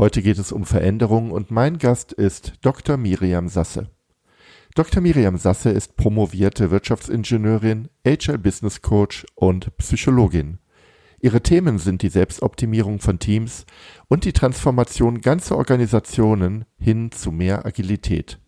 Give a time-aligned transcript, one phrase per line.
[0.00, 2.96] Heute geht es um Veränderungen und mein Gast ist Dr.
[2.96, 3.90] Miriam Sasse.
[4.74, 5.02] Dr.
[5.02, 10.56] Miriam Sasse ist promovierte Wirtschaftsingenieurin, HR Business Coach und Psychologin.
[11.20, 13.66] Ihre Themen sind die Selbstoptimierung von Teams
[14.08, 18.40] und die Transformation ganzer Organisationen hin zu mehr Agilität.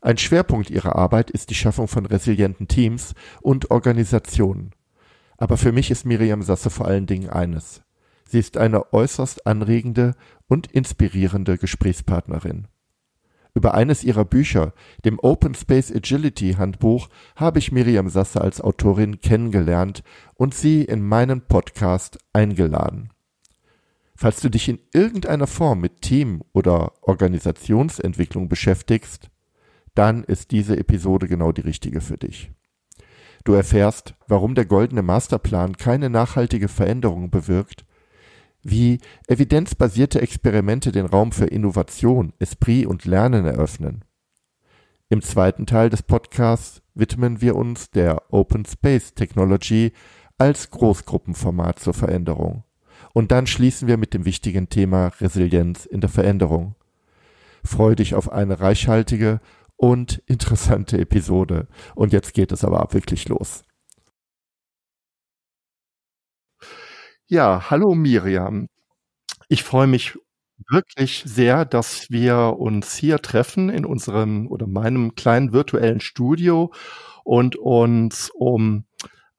[0.00, 4.70] Ein Schwerpunkt ihrer Arbeit ist die Schaffung von resilienten Teams und Organisationen.
[5.36, 7.82] Aber für mich ist Miriam Sasse vor allen Dingen eines.
[8.34, 10.14] Sie ist eine äußerst anregende
[10.48, 12.68] und inspirierende Gesprächspartnerin.
[13.54, 14.72] Über eines ihrer Bücher,
[15.04, 20.02] dem Open Space Agility Handbuch, habe ich Miriam Sasse als Autorin kennengelernt
[20.34, 23.10] und sie in meinen Podcast eingeladen.
[24.16, 29.30] Falls du dich in irgendeiner Form mit Team- oder Organisationsentwicklung beschäftigst,
[29.94, 32.50] dann ist diese Episode genau die richtige für dich.
[33.44, 37.84] Du erfährst, warum der goldene Masterplan keine nachhaltige Veränderung bewirkt
[38.64, 38.98] wie
[39.28, 44.04] evidenzbasierte Experimente den Raum für Innovation, Esprit und Lernen eröffnen.
[45.10, 49.92] Im zweiten Teil des Podcasts widmen wir uns der Open Space Technology
[50.38, 52.64] als Großgruppenformat zur Veränderung.
[53.12, 56.74] Und dann schließen wir mit dem wichtigen Thema Resilienz in der Veränderung.
[57.62, 59.40] Freu dich auf eine reichhaltige
[59.76, 61.68] und interessante Episode.
[61.94, 63.63] Und jetzt geht es aber wirklich los.
[67.28, 68.68] Ja, hallo Miriam.
[69.48, 70.18] Ich freue mich
[70.70, 76.72] wirklich sehr, dass wir uns hier treffen in unserem oder meinem kleinen virtuellen Studio
[77.24, 78.84] und uns um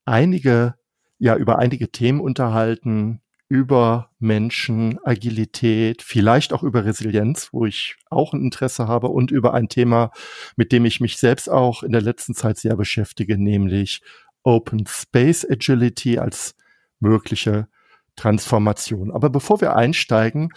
[0.05, 0.75] einige,
[1.19, 8.33] ja, über einige Themen unterhalten, über Menschen, Agilität, vielleicht auch über Resilienz, wo ich auch
[8.33, 10.11] ein Interesse habe und über ein Thema,
[10.55, 14.01] mit dem ich mich selbst auch in der letzten Zeit sehr beschäftige, nämlich
[14.43, 16.55] Open Space Agility als
[17.05, 17.67] mögliche
[18.15, 19.11] Transformation.
[19.11, 20.49] Aber bevor wir einsteigen,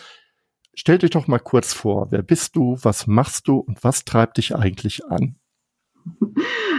[0.74, 2.08] stell dich doch mal kurz vor.
[2.10, 2.78] Wer bist du?
[2.82, 3.58] Was machst du?
[3.58, 5.36] Und was treibt dich eigentlich an?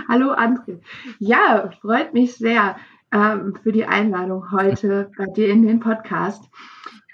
[0.07, 0.81] Hallo André.
[1.19, 2.77] Ja, freut mich sehr
[3.11, 6.43] ähm, für die Einladung heute bei dir in den Podcast.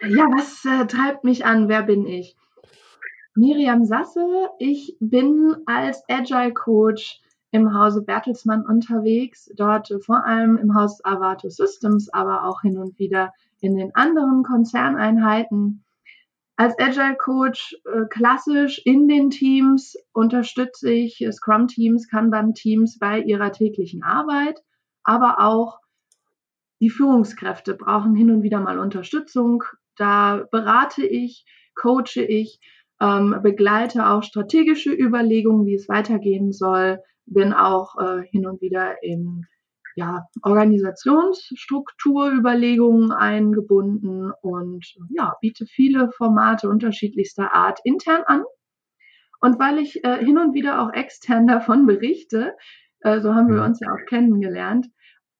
[0.01, 1.67] Ja, was äh, treibt mich an?
[1.67, 2.37] Wer bin ich?
[3.35, 4.49] Miriam Sasse.
[4.59, 7.19] Ich bin als Agile Coach
[7.55, 12.99] im Hause Bertelsmann unterwegs, dort vor allem im Haus Avato Systems, aber auch hin und
[12.99, 15.83] wieder in den anderen Konzerneinheiten.
[16.57, 24.03] Als Agile Coach äh, klassisch in den Teams unterstütze ich Scrum-Teams, Kanban-Teams bei ihrer täglichen
[24.03, 24.61] Arbeit,
[25.03, 25.79] aber auch
[26.79, 29.63] die Führungskräfte brauchen hin und wieder mal Unterstützung.
[29.97, 32.59] Da berate ich, coache ich,
[33.01, 39.03] ähm, begleite auch strategische Überlegungen, wie es weitergehen soll, bin auch äh, hin und wieder
[39.03, 39.45] in
[39.95, 48.43] ja, Organisationsstrukturüberlegungen eingebunden und ja, biete viele Formate unterschiedlichster Art intern an.
[49.39, 52.55] Und weil ich äh, hin und wieder auch extern davon berichte,
[53.01, 54.87] äh, so haben wir uns ja auch kennengelernt,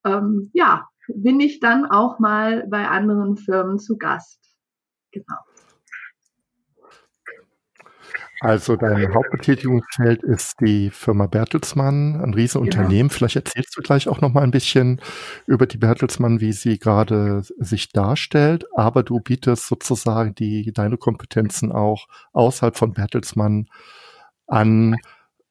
[0.05, 4.39] ähm, ja, bin ich dann auch mal bei anderen Firmen zu Gast.
[5.11, 5.37] Genau.
[8.41, 13.07] Also dein Hauptbetätigungsfeld ist die Firma Bertelsmann, ein Riesenunternehmen.
[13.07, 13.13] Genau.
[13.13, 15.01] Vielleicht erzählst du gleich auch noch mal ein bisschen
[15.47, 18.65] über die Bertelsmann, wie sie gerade sich darstellt.
[18.75, 23.67] Aber du bietest sozusagen die deine Kompetenzen auch außerhalb von Bertelsmann
[24.47, 24.97] an,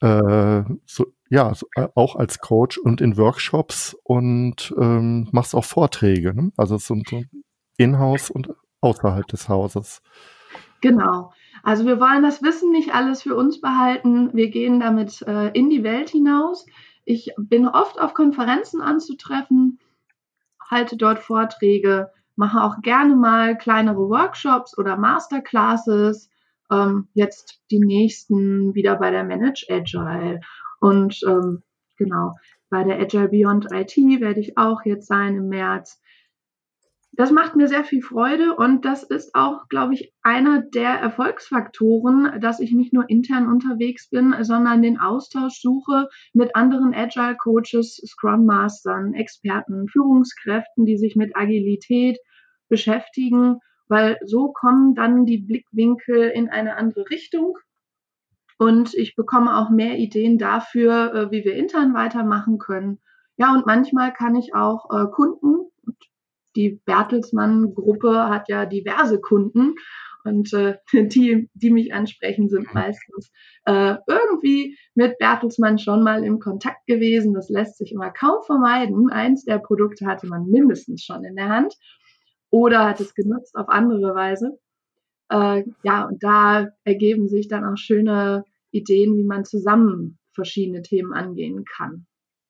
[0.01, 6.35] äh, so, ja, äh, auch als Coach und in Workshops und ähm, machst auch Vorträge.
[6.35, 6.53] Ne?
[6.57, 7.23] Also so, so
[7.79, 10.03] in-house und außerhalb des Hauses.
[10.81, 11.33] Genau.
[11.63, 14.31] Also wir wollen das Wissen nicht alles für uns behalten.
[14.35, 16.67] Wir gehen damit äh, in die Welt hinaus.
[17.05, 19.79] Ich bin oft auf Konferenzen anzutreffen,
[20.71, 26.31] halte dort Vorträge, mache auch gerne mal kleinere Workshops oder Masterclasses.
[26.71, 30.41] Ähm, jetzt die nächsten wieder bei der Manage Agile.
[30.81, 31.63] Und ähm,
[31.97, 32.37] genau,
[32.71, 36.01] bei der Agile Beyond IT werde ich auch jetzt sein im März
[37.17, 42.41] das macht mir sehr viel Freude und das ist auch, glaube ich, einer der Erfolgsfaktoren,
[42.41, 48.03] dass ich nicht nur intern unterwegs bin, sondern den Austausch suche mit anderen Agile Coaches,
[48.07, 52.19] Scrum Mastern, Experten, Führungskräften, die sich mit Agilität
[52.69, 57.59] beschäftigen weil so kommen dann die Blickwinkel in eine andere Richtung
[58.59, 63.01] und ich bekomme auch mehr Ideen dafür, äh, wie wir intern weitermachen können.
[63.37, 65.71] Ja, und manchmal kann ich auch äh, Kunden,
[66.57, 69.75] die Bertelsmann-Gruppe hat ja diverse Kunden
[70.25, 73.31] und äh, die, die mich ansprechen, sind meistens
[73.67, 77.35] äh, irgendwie mit Bertelsmann schon mal im Kontakt gewesen.
[77.35, 79.11] Das lässt sich immer kaum vermeiden.
[79.11, 81.75] Eins der Produkte hatte man mindestens schon in der Hand
[82.51, 84.59] oder hat es genutzt auf andere Weise.
[85.29, 91.13] Äh, ja, und da ergeben sich dann auch schöne Ideen, wie man zusammen verschiedene Themen
[91.13, 92.07] angehen kann.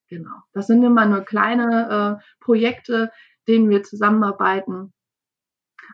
[0.08, 0.36] Genau.
[0.52, 3.10] Das sind immer nur kleine äh, Projekte,
[3.48, 4.92] denen wir zusammenarbeiten.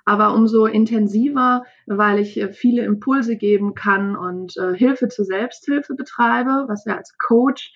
[0.05, 5.95] Aber umso intensiver, weil ich äh, viele Impulse geben kann und äh, Hilfe zur Selbsthilfe
[5.95, 7.73] betreibe, was ja als Coach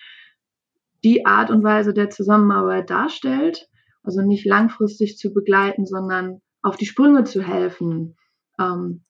[1.03, 3.69] die Art und Weise der Zusammenarbeit darstellt.
[4.03, 8.15] Also nicht langfristig zu begleiten, sondern auf die Sprünge zu helfen,
[8.59, 9.03] ähm,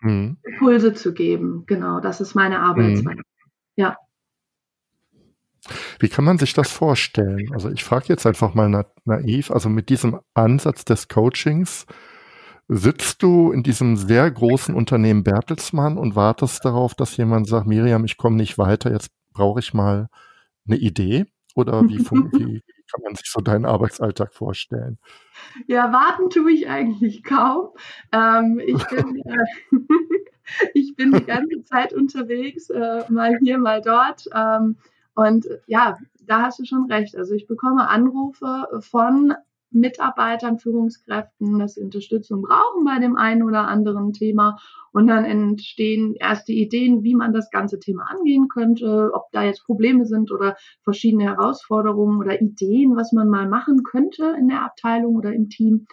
[0.00, 0.38] mhm.
[0.42, 1.64] Impulse zu geben.
[1.66, 3.16] Genau, das ist meine Arbeitsweise.
[3.16, 3.22] Mhm.
[3.76, 3.96] Ja.
[5.98, 7.50] Wie kann man sich das vorstellen?
[7.52, 11.86] Also ich frage jetzt einfach mal na naiv, also mit diesem Ansatz des Coachings,
[12.68, 18.04] sitzt du in diesem sehr großen Unternehmen Bertelsmann und wartest darauf, dass jemand sagt, Miriam,
[18.04, 20.08] ich komme nicht weiter, jetzt brauche ich mal
[20.66, 21.26] eine Idee?
[21.54, 24.98] Oder wie, wie, kann man sich so deinen Arbeitsalltag vorstellen?
[25.66, 27.70] Ja, warten tue ich eigentlich kaum.
[28.12, 29.76] Ähm, ich, bin, äh,
[30.74, 34.28] ich bin die ganze Zeit unterwegs, äh, mal hier, mal dort.
[34.34, 34.76] Ähm,
[35.14, 37.16] und ja, da hast du schon recht.
[37.16, 39.34] Also ich bekomme Anrufe von
[39.74, 44.56] Mitarbeitern, Führungskräften, dass sie Unterstützung brauchen bei dem einen oder anderen Thema.
[44.92, 49.64] Und dann entstehen erste Ideen, wie man das ganze Thema angehen könnte, ob da jetzt
[49.64, 55.16] Probleme sind oder verschiedene Herausforderungen oder Ideen, was man mal machen könnte in der Abteilung
[55.16, 55.86] oder im Team.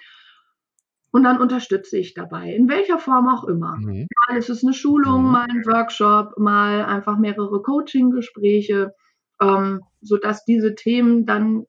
[1.11, 3.75] Und dann unterstütze ich dabei, in welcher Form auch immer.
[3.77, 4.07] Mhm.
[4.27, 5.31] Mal ist es eine Schulung, mhm.
[5.31, 8.93] mal ein Workshop, mal einfach mehrere Coaching-Gespräche,
[9.41, 11.65] ähm, sodass diese Themen dann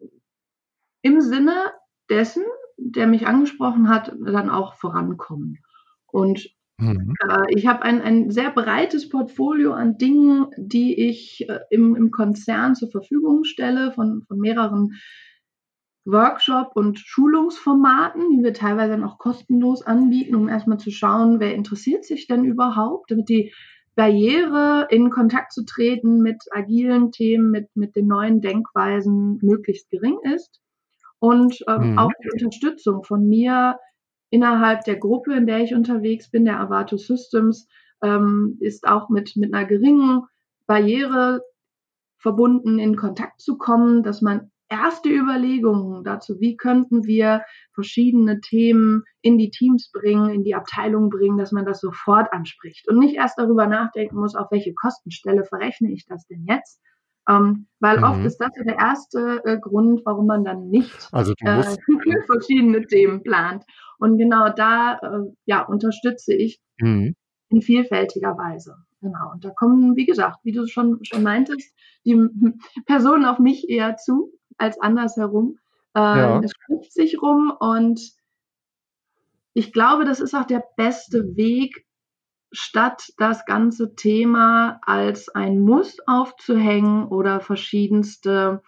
[1.03, 1.73] im Sinne
[2.09, 2.45] dessen,
[2.77, 5.59] der mich angesprochen hat, dann auch vorankommen.
[6.07, 6.49] Und
[6.79, 7.15] mhm.
[7.29, 12.11] äh, ich habe ein, ein sehr breites Portfolio an Dingen, die ich äh, im, im
[12.11, 14.95] Konzern zur Verfügung stelle, von, von mehreren
[16.05, 22.05] Workshop- und Schulungsformaten, die wir teilweise noch kostenlos anbieten, um erstmal zu schauen, wer interessiert
[22.05, 23.53] sich denn überhaupt, damit die
[23.95, 30.19] Barriere, in Kontakt zu treten mit agilen Themen, mit, mit den neuen Denkweisen möglichst gering
[30.35, 30.61] ist
[31.19, 31.99] und ähm, mhm.
[31.99, 33.79] auch die Unterstützung von mir
[34.31, 37.69] innerhalb der Gruppe, in der ich unterwegs bin, der Avato Systems,
[38.03, 40.23] ähm, ist auch mit, mit einer geringen
[40.67, 41.43] Barriere
[42.17, 47.43] verbunden, in Kontakt zu kommen, dass man erste Überlegungen dazu, wie könnten wir
[47.73, 52.89] verschiedene Themen in die Teams bringen, in die Abteilung bringen, dass man das sofort anspricht
[52.89, 56.81] und nicht erst darüber nachdenken muss, auf welche Kostenstelle verrechne ich das denn jetzt,
[57.29, 58.05] ähm, weil mhm.
[58.05, 61.63] oft ist das der erste äh, Grund, warum man dann nicht also äh,
[62.27, 63.65] verschiedene Themen plant.
[63.99, 67.15] Und genau da äh, ja, unterstütze ich mhm.
[67.51, 68.77] in vielfältiger Weise.
[69.01, 69.33] Genau.
[69.33, 72.17] Und da kommen, wie gesagt, wie du schon, schon meintest, die
[72.87, 75.59] Personen auf mich eher zu als andersherum.
[75.95, 76.41] Ähm, ja.
[76.41, 78.01] Es spricht sich rum und
[79.55, 81.87] ich glaube, das ist auch der beste Weg,
[82.53, 88.63] statt das ganze Thema als ein Muss aufzuhängen oder verschiedenste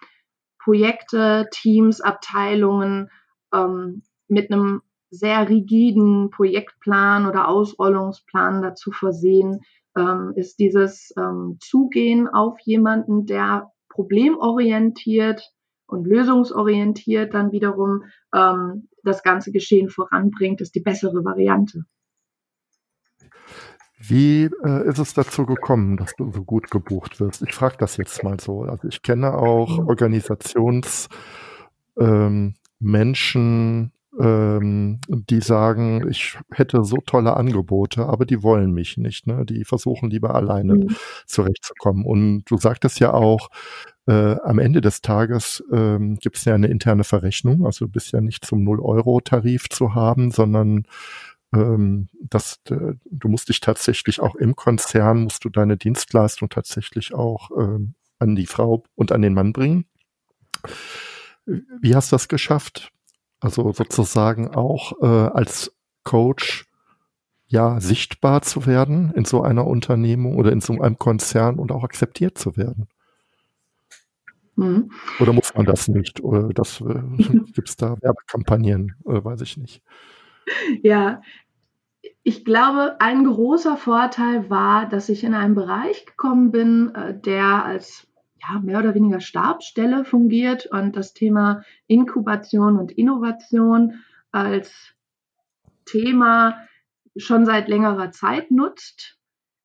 [0.63, 3.09] Projekte, Teams, Abteilungen
[3.53, 9.61] ähm, mit einem sehr rigiden Projektplan oder Ausrollungsplan dazu versehen,
[9.95, 15.53] ähm, ist dieses ähm, Zugehen auf jemanden, der problemorientiert
[15.87, 21.85] und lösungsorientiert dann wiederum ähm, das ganze Geschehen voranbringt, ist die bessere Variante.
[23.97, 27.41] Wie äh, ist es dazu gekommen, dass du so gut gebucht wirst?
[27.41, 28.61] Ich frage das jetzt mal so.
[28.63, 31.11] Also ich kenne auch Organisationsmenschen,
[31.99, 39.27] ähm, ähm, die sagen, ich hätte so tolle Angebote, aber die wollen mich nicht.
[39.27, 39.45] Ne?
[39.45, 40.95] Die versuchen lieber alleine mhm.
[41.25, 42.05] zurechtzukommen.
[42.05, 43.49] Und du sagtest ja auch,
[44.07, 47.65] äh, am Ende des Tages ähm, gibt es ja eine interne Verrechnung.
[47.65, 50.85] Also du bist ja nicht zum Null-Euro-Tarif zu haben, sondern
[51.53, 57.13] ähm, dass äh, du musst dich tatsächlich auch im Konzern, musst du deine Dienstleistung tatsächlich
[57.13, 59.85] auch ähm, an die Frau und an den Mann bringen.
[61.45, 62.91] Wie hast du das geschafft?
[63.39, 66.65] Also sozusagen auch äh, als Coach
[67.47, 71.83] ja sichtbar zu werden in so einer Unternehmung oder in so einem Konzern und auch
[71.83, 72.87] akzeptiert zu werden.
[74.55, 74.91] Mhm.
[75.19, 76.21] Oder muss man das nicht?
[76.23, 77.01] Oder das äh,
[77.53, 79.81] gibt es da Werbekampagnen, äh, weiß ich nicht.
[80.81, 81.21] Ja,
[82.23, 87.65] ich glaube, ein großer Vorteil war, dass ich in einen Bereich gekommen bin, äh, der
[87.65, 88.07] als
[88.41, 94.93] ja, mehr oder weniger Stabsstelle fungiert und das Thema Inkubation und Innovation als
[95.85, 96.67] Thema
[97.17, 99.17] schon seit längerer Zeit nutzt.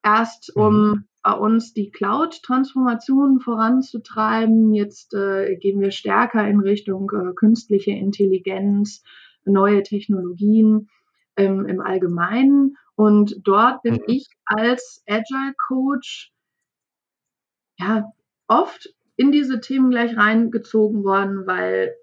[0.02, 1.04] Erst um mhm.
[1.22, 4.72] Bei uns die Cloud-Transformation voranzutreiben.
[4.72, 9.02] Jetzt äh, gehen wir stärker in Richtung äh, künstliche Intelligenz,
[9.44, 10.88] neue Technologien
[11.36, 12.76] ähm, im Allgemeinen.
[12.94, 14.04] Und dort bin mhm.
[14.06, 16.32] ich als Agile Coach
[17.78, 18.10] ja
[18.48, 21.94] oft in diese Themen gleich reingezogen worden, weil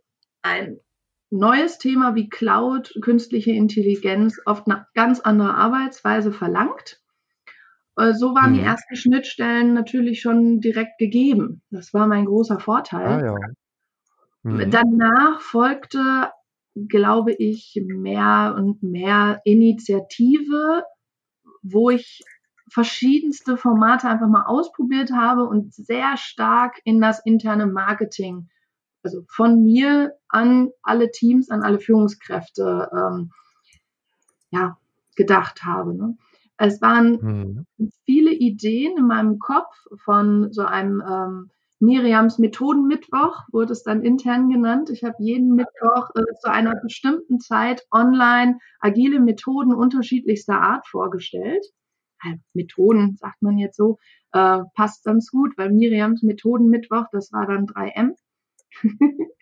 [0.41, 0.79] ein
[1.29, 7.01] neues Thema wie Cloud, künstliche Intelligenz oft eine ganz andere Arbeitsweise verlangt.
[7.97, 8.55] Äh, so waren mhm.
[8.55, 11.61] die ersten Schnittstellen natürlich schon direkt gegeben.
[11.69, 13.07] Das war mein großer Vorteil.
[13.07, 13.35] Ah, ja.
[14.43, 14.71] mhm.
[14.71, 16.31] Danach folgte,
[16.87, 20.83] glaube ich, mehr und mehr Initiative,
[21.63, 22.23] wo ich
[22.69, 28.49] verschiedenste Formate einfach mal ausprobiert habe und sehr stark in das interne Marketing
[29.07, 33.31] also von mir an alle Teams, an alle Führungskräfte ähm,
[34.51, 34.77] ja,
[35.15, 35.95] gedacht habe.
[35.95, 36.17] Ne?
[36.57, 37.89] Es waren mhm.
[38.05, 44.49] viele Ideen in meinem Kopf von so einem ähm, Miriams Methodenmittwoch, wurde es dann intern
[44.49, 44.89] genannt.
[44.89, 51.63] Ich habe jeden Mittwoch äh, zu einer bestimmten Zeit online agile Methoden unterschiedlichster Art vorgestellt.
[52.53, 53.99] Methoden, sagt man jetzt so,
[54.31, 58.15] äh, passt ganz gut, weil Miriams Methodenmittwoch, das war dann 3M.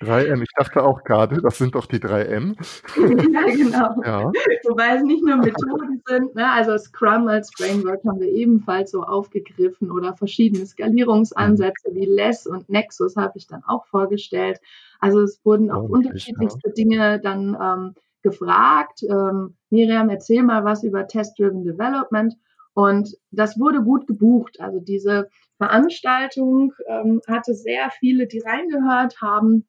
[0.01, 2.56] 3M, ich dachte auch gerade, das sind doch die 3M.
[2.96, 4.01] ja, genau.
[4.06, 4.32] Ja.
[4.68, 6.51] Wobei es nicht nur Methoden sind, ne?
[6.51, 12.70] also Scrum als Framework haben wir ebenfalls so aufgegriffen oder verschiedene Skalierungsansätze wie Less und
[12.70, 14.60] Nexus habe ich dann auch vorgestellt.
[15.00, 16.74] Also es wurden auch oh, unterschiedlichste ja.
[16.74, 19.04] Dinge dann ähm, gefragt.
[19.04, 22.36] Ähm, Miriam, erzähl mal was über Test-Driven Development.
[22.74, 24.60] Und das wurde gut gebucht.
[24.60, 29.65] Also diese Veranstaltung ähm, hatte sehr viele, die reingehört haben.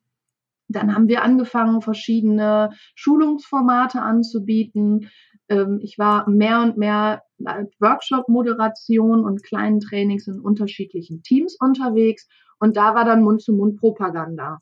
[0.69, 5.11] Dann haben wir angefangen, verschiedene Schulungsformate anzubieten.
[5.49, 12.29] Ähm, ich war mehr und mehr Workshop-Moderation und kleinen Trainings in unterschiedlichen Teams unterwegs.
[12.59, 14.61] Und da war dann Mund-zu-Mund-Propaganda.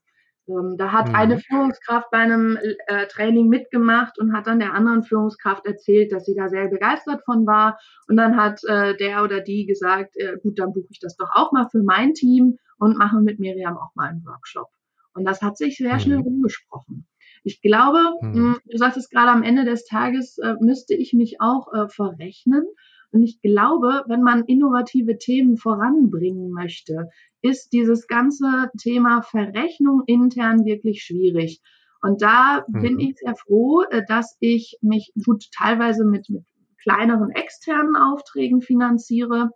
[0.48, 1.14] Ähm, da hat mhm.
[1.14, 6.26] eine Führungskraft bei einem äh, Training mitgemacht und hat dann der anderen Führungskraft erzählt, dass
[6.26, 7.78] sie da sehr begeistert von war.
[8.08, 11.30] Und dann hat äh, der oder die gesagt, äh, gut, dann buche ich das doch
[11.32, 14.68] auch mal für mein Team und mache mit Miriam auch mal einen Workshop.
[15.14, 16.00] Und das hat sich sehr mhm.
[16.00, 17.06] schnell rumgesprochen.
[17.44, 18.50] Ich glaube, mhm.
[18.50, 22.64] mh, du sagtest gerade am Ende des Tages, äh, müsste ich mich auch äh, verrechnen.
[23.12, 27.10] Und ich glaube, wenn man innovative Themen voranbringen möchte,
[27.44, 31.60] ist dieses ganze Thema Verrechnung intern wirklich schwierig.
[32.00, 32.80] Und da mhm.
[32.80, 36.44] bin ich sehr froh, äh, dass ich mich gut teilweise mit, mit
[36.82, 39.50] kleineren externen Aufträgen finanziere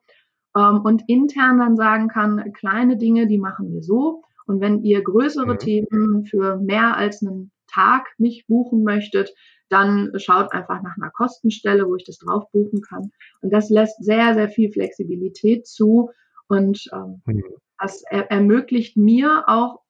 [0.54, 4.22] ähm, und intern dann sagen kann, kleine Dinge, die machen wir so.
[4.46, 5.58] Und wenn ihr größere mhm.
[5.58, 9.32] Themen für mehr als einen Tag mich buchen möchtet,
[9.70, 13.12] dann schaut einfach nach einer Kostenstelle, wo ich das drauf buchen kann.
[13.40, 16.10] Und das lässt sehr, sehr viel Flexibilität zu
[16.48, 17.44] und ähm, mhm.
[17.78, 19.80] das er ermöglicht mir auch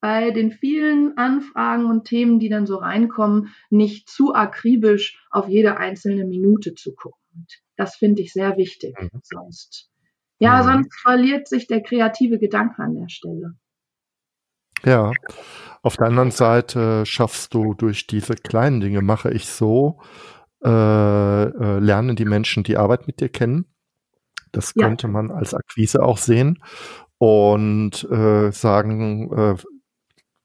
[0.00, 5.76] bei den vielen Anfragen und Themen, die dann so reinkommen, nicht zu akribisch auf jede
[5.76, 7.20] einzelne Minute zu gucken.
[7.34, 8.94] Und das finde ich sehr wichtig.
[9.00, 9.20] Mhm.
[9.22, 9.90] Sonst,
[10.38, 10.66] ja, mhm.
[10.66, 13.54] sonst verliert sich der kreative Gedanke an der Stelle.
[14.84, 15.10] Ja,
[15.82, 20.00] auf der anderen Seite schaffst du durch diese kleinen Dinge, mache ich so,
[20.64, 23.66] äh, äh, lernen die Menschen die Arbeit mit dir kennen.
[24.52, 24.86] Das ja.
[24.86, 26.58] könnte man als Akquise auch sehen
[27.18, 29.56] und äh, sagen, äh,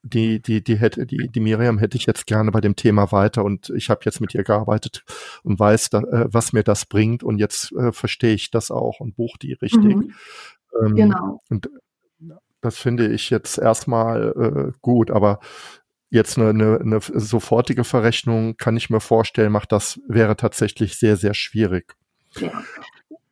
[0.03, 3.45] die, die, die hätte, die, die Miriam hätte ich jetzt gerne bei dem Thema weiter
[3.45, 5.03] und ich habe jetzt mit ihr gearbeitet
[5.43, 8.99] und weiß, da, äh, was mir das bringt und jetzt äh, verstehe ich das auch
[8.99, 9.95] und buche die richtig.
[9.95, 10.13] Mhm.
[10.81, 11.39] Ähm, genau.
[11.49, 11.69] Und
[12.61, 15.39] das finde ich jetzt erstmal äh, gut, aber
[16.09, 21.17] jetzt eine, eine, eine sofortige Verrechnung kann ich mir vorstellen, macht das wäre tatsächlich sehr,
[21.17, 21.95] sehr schwierig.
[22.35, 22.51] Ja.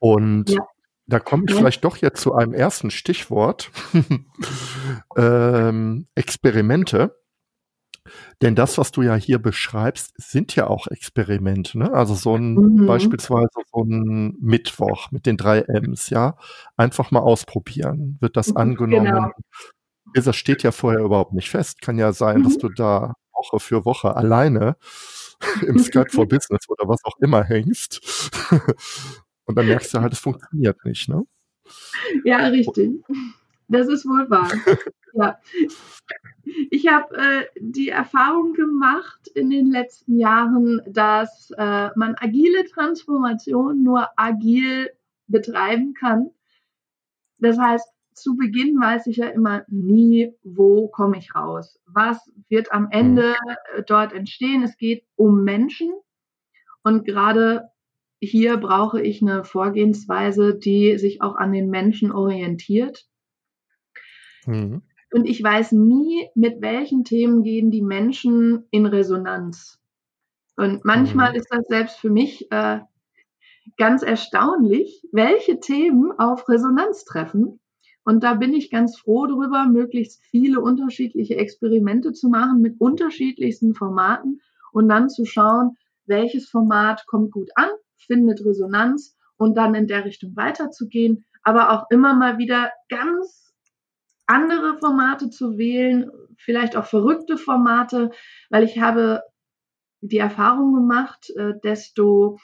[0.01, 0.67] Und ja.
[1.05, 1.57] da komme ich ja.
[1.57, 3.71] vielleicht doch jetzt zu einem ersten Stichwort.
[5.15, 7.15] ähm, Experimente.
[8.41, 11.77] Denn das, was du ja hier beschreibst, sind ja auch Experimente.
[11.77, 11.93] Ne?
[11.93, 12.87] Also so ein mhm.
[12.87, 16.35] beispielsweise so ein Mittwoch mit den drei M's, ja.
[16.77, 18.17] Einfach mal ausprobieren.
[18.19, 19.05] Wird das mhm, angenommen?
[19.05, 19.31] Genau.
[20.15, 21.79] Das steht ja vorher überhaupt nicht fest.
[21.81, 22.43] Kann ja sein, mhm.
[22.45, 24.77] dass du da Woche für Woche alleine
[25.67, 28.01] im Skype for Business oder was auch immer hängst.
[29.51, 31.25] Und dann merkst du halt, es funktioniert nicht, ne?
[32.23, 33.03] Ja, richtig.
[33.67, 34.49] Das ist wohl wahr.
[35.13, 35.37] ja.
[36.69, 43.83] Ich habe äh, die Erfahrung gemacht in den letzten Jahren, dass äh, man agile Transformation
[43.83, 44.89] nur agil
[45.27, 46.29] betreiben kann.
[47.39, 51.77] Das heißt, zu Beginn weiß ich ja immer nie, wo komme ich raus?
[51.87, 53.83] Was wird am Ende mhm.
[53.85, 54.63] dort entstehen?
[54.63, 55.91] Es geht um Menschen.
[56.83, 57.70] Und gerade
[58.21, 63.07] hier brauche ich eine Vorgehensweise, die sich auch an den Menschen orientiert.
[64.45, 64.83] Mhm.
[65.11, 69.79] Und ich weiß nie, mit welchen Themen gehen die Menschen in Resonanz.
[70.55, 71.37] Und manchmal mhm.
[71.37, 72.79] ist das selbst für mich äh,
[73.77, 77.59] ganz erstaunlich, welche Themen auf Resonanz treffen.
[78.03, 83.73] Und da bin ich ganz froh darüber, möglichst viele unterschiedliche Experimente zu machen mit unterschiedlichsten
[83.73, 87.69] Formaten und dann zu schauen, welches Format kommt gut an,
[88.05, 93.53] findet Resonanz und dann in der Richtung weiterzugehen, aber auch immer mal wieder ganz
[94.27, 98.11] andere Formate zu wählen, vielleicht auch verrückte Formate,
[98.49, 99.21] weil ich habe
[100.01, 102.37] die Erfahrung gemacht, äh, desto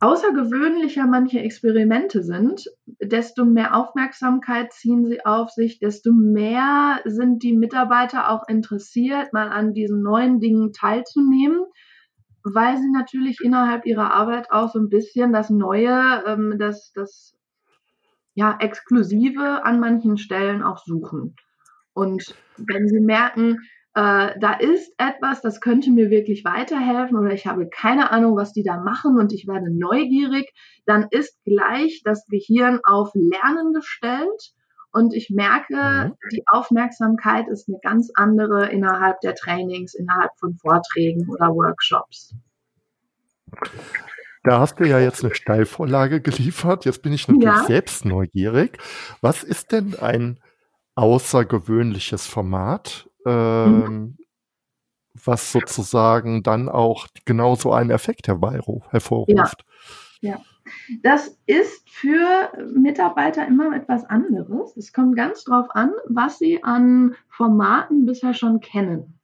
[0.00, 2.68] außergewöhnlicher manche Experimente sind,
[3.00, 9.48] desto mehr Aufmerksamkeit ziehen sie auf sich, desto mehr sind die Mitarbeiter auch interessiert, mal
[9.48, 11.64] an diesen neuen Dingen teilzunehmen,
[12.44, 17.34] weil sie natürlich innerhalb ihrer Arbeit auch so ein bisschen das Neue, ähm, das, das
[18.34, 21.36] ja, Exklusive an manchen Stellen auch suchen.
[21.92, 23.58] Und wenn sie merken,
[23.94, 28.52] äh, da ist etwas, das könnte mir wirklich weiterhelfen oder ich habe keine Ahnung, was
[28.52, 30.50] die da machen und ich werde neugierig,
[30.86, 34.54] dann ist gleich das Gehirn auf Lernen gestellt
[34.92, 36.14] und ich merke, mhm.
[36.30, 42.34] die Aufmerksamkeit ist eine ganz andere innerhalb der Trainings, innerhalb von Vorträgen oder Workshops.
[44.44, 46.84] Da hast du ja jetzt eine Steilvorlage geliefert.
[46.84, 47.64] Jetzt bin ich natürlich ja.
[47.64, 48.78] selbst neugierig.
[49.20, 50.40] Was ist denn ein
[50.94, 54.18] außergewöhnliches Format, ähm, mhm.
[55.24, 59.64] was sozusagen dann auch genauso einen Effekt hervorruft.
[60.20, 60.32] Ja.
[60.32, 60.40] ja.
[61.02, 64.76] Das ist für Mitarbeiter immer etwas anderes.
[64.76, 69.18] Es kommt ganz drauf an, was sie an Formaten bisher schon kennen.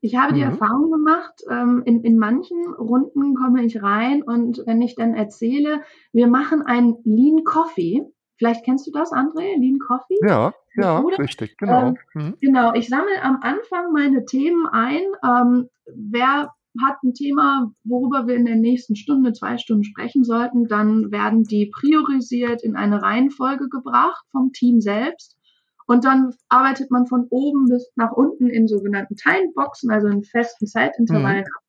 [0.00, 0.50] Ich habe die mhm.
[0.50, 5.82] Erfahrung gemacht, ähm, in, in manchen Runden komme ich rein und wenn ich dann erzähle,
[6.12, 8.04] wir machen ein Lean Coffee,
[8.38, 10.18] Vielleicht kennst du das, André, Lean Coffee?
[10.22, 11.18] Ja, ja, Oder?
[11.18, 11.88] richtig, genau.
[11.88, 12.36] Ähm, mhm.
[12.40, 15.00] Genau, ich sammle am Anfang meine Themen ein.
[15.24, 16.52] Ähm, wer
[16.86, 21.44] hat ein Thema, worüber wir in der nächsten Stunde, zwei Stunden sprechen sollten, dann werden
[21.44, 25.36] die priorisiert in eine Reihenfolge gebracht vom Team selbst.
[25.86, 30.66] Und dann arbeitet man von oben bis nach unten in sogenannten Timeboxen, also in festen
[30.66, 31.66] Zeitintervallen mhm.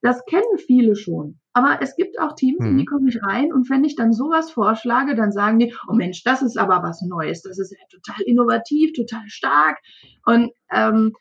[0.00, 1.40] Das kennen viele schon.
[1.52, 2.86] Aber es gibt auch Teams, in die mhm.
[2.86, 6.40] komme ich rein und wenn ich dann sowas vorschlage, dann sagen die, oh Mensch, das
[6.40, 9.78] ist aber was Neues, das ist ja total innovativ, total stark.
[10.24, 11.14] Und ähm,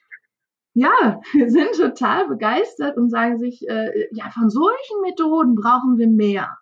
[0.78, 6.56] ja, sind total begeistert und sagen sich, äh, ja, von solchen Methoden brauchen wir mehr,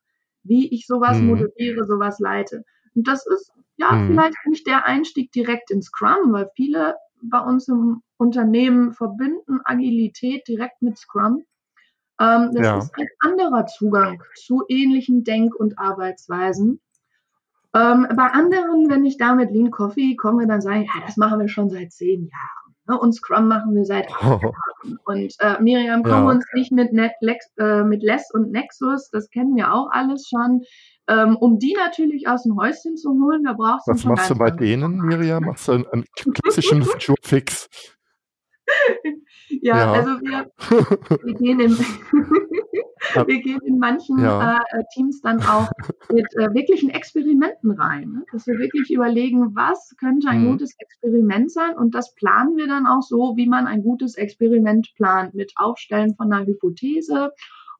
[0.43, 1.27] wie ich sowas mhm.
[1.27, 2.63] moderiere, sowas leite.
[2.95, 4.07] Und das ist ja mhm.
[4.07, 10.47] vielleicht nicht der Einstieg direkt ins Scrum, weil viele bei uns im Unternehmen verbinden Agilität
[10.47, 11.43] direkt mit Scrum.
[12.21, 12.77] Ähm, das ja.
[12.77, 16.79] ist ein anderer Zugang zu ähnlichen Denk- und Arbeitsweisen.
[17.73, 21.17] Ähm, bei anderen, wenn ich da mit Lean Coffee komme, dann sage ich, ja, das
[21.17, 22.64] machen wir schon seit zehn Jahren.
[22.87, 22.99] Ne?
[22.99, 24.99] Und Scrum machen wir seit acht Jahren.
[25.05, 26.31] Und äh, Miriam, kommen ja.
[26.31, 30.27] uns nicht mit, Net, Lex, äh, mit Less und Nexus, das kennen wir auch alles
[30.27, 30.63] schon.
[31.07, 34.35] Ähm, um die natürlich aus dem Häuschen zu holen, da brauchst du Was machst du
[34.35, 35.43] bei denen, Miriam?
[35.43, 36.83] Machst du einen, einen klassischen
[37.21, 37.69] Fix?
[39.49, 40.51] Ja, ja, also wir,
[41.23, 41.77] wir, gehen in,
[43.27, 44.57] wir gehen in manchen ja.
[44.57, 45.69] äh, Teams dann auch
[46.11, 48.25] mit äh, wirklichen Experimenten rein, ne?
[48.31, 50.51] dass wir wirklich überlegen, was könnte ein mhm.
[50.51, 54.93] gutes Experiment sein und das planen wir dann auch so, wie man ein gutes Experiment
[54.95, 57.31] plant, mit Aufstellen von einer Hypothese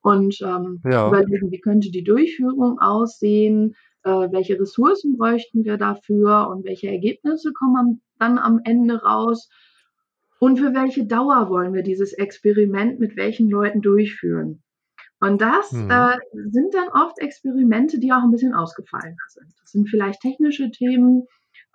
[0.02, 1.08] und ähm, ja.
[1.08, 7.52] überlegen, wie könnte die Durchführung aussehen, äh, welche Ressourcen bräuchten wir dafür und welche Ergebnisse
[7.54, 9.50] kommen dann am Ende raus
[10.40, 14.62] und für welche Dauer wollen wir dieses Experiment mit welchen Leuten durchführen.
[15.20, 15.90] Und das mhm.
[15.90, 19.54] äh, sind dann oft Experimente, die auch ein bisschen ausgefallener sind.
[19.62, 21.26] Das sind vielleicht technische Themen,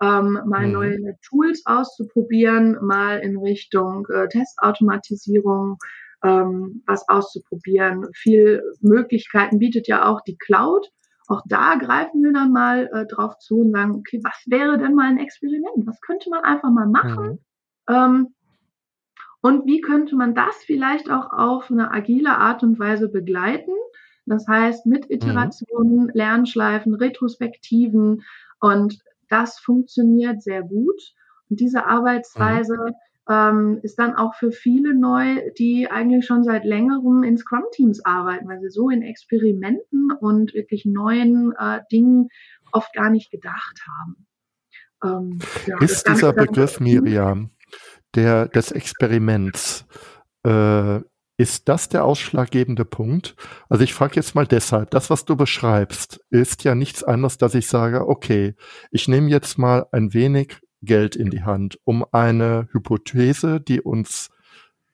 [0.02, 0.72] ähm, mal mhm.
[0.72, 5.78] neue Tools auszuprobieren, mal in Richtung äh, Testautomatisierung
[6.22, 8.06] ähm, was auszuprobieren.
[8.14, 10.86] Viel Möglichkeiten bietet ja auch die Cloud.
[11.28, 14.94] Auch da greifen wir dann mal äh, drauf zu und sagen, okay, was wäre denn
[14.94, 15.86] mal ein Experiment?
[15.86, 17.24] Was könnte man einfach mal machen?
[17.24, 17.38] Mhm.
[17.88, 18.34] Ähm,
[19.42, 23.72] und wie könnte man das vielleicht auch auf eine agile Art und Weise begleiten?
[24.26, 25.16] Das heißt, mit mhm.
[25.16, 26.10] Iterationen, mhm.
[26.12, 28.22] Lernschleifen, Retrospektiven.
[28.60, 28.98] Und
[29.28, 31.14] das funktioniert sehr gut.
[31.48, 32.94] Und diese Arbeitsweise mhm.
[33.28, 38.46] ähm, ist dann auch für viele neu, die eigentlich schon seit längerem in Scrum-Teams arbeiten,
[38.46, 42.28] weil sie so in Experimenten und wirklich neuen äh, Dingen
[42.72, 44.26] oft gar nicht gedacht haben.
[45.02, 47.50] Ähm, ja, ist dieser Begriff, Miriam,
[48.14, 49.86] der, des Experiments,
[50.44, 51.00] äh,
[51.36, 53.34] ist das der ausschlaggebende Punkt?
[53.70, 57.54] Also ich frage jetzt mal deshalb, das, was du beschreibst, ist ja nichts anderes, dass
[57.54, 58.54] ich sage, okay,
[58.90, 64.28] ich nehme jetzt mal ein wenig Geld in die Hand, um eine Hypothese, die uns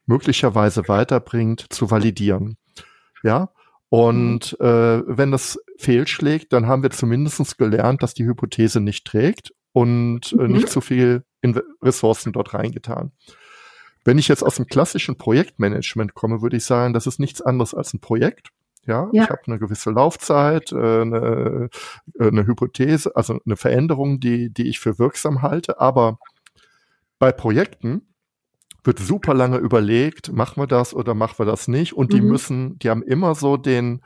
[0.06, 2.58] möglicherweise weiterbringt, zu validieren.
[3.24, 3.50] Ja,
[3.88, 4.66] und mhm.
[4.66, 10.32] äh, wenn das fehlschlägt, dann haben wir zumindest gelernt, dass die Hypothese nicht trägt und
[10.32, 13.12] äh, nicht zu viel in Ressourcen dort reingetan.
[14.06, 17.74] Wenn ich jetzt aus dem klassischen Projektmanagement komme, würde ich sagen, das ist nichts anderes
[17.74, 18.48] als ein Projekt.
[18.86, 19.24] Ja, ja.
[19.24, 21.68] ich habe eine gewisse Laufzeit, äh, eine,
[22.18, 25.78] äh, eine Hypothese, also eine Veränderung, die, die ich für wirksam halte.
[25.78, 26.20] Aber
[27.18, 28.14] bei Projekten
[28.82, 31.92] wird super lange überlegt, machen wir das oder machen wir das nicht.
[31.92, 32.28] Und die mhm.
[32.28, 34.00] müssen, die haben immer so den,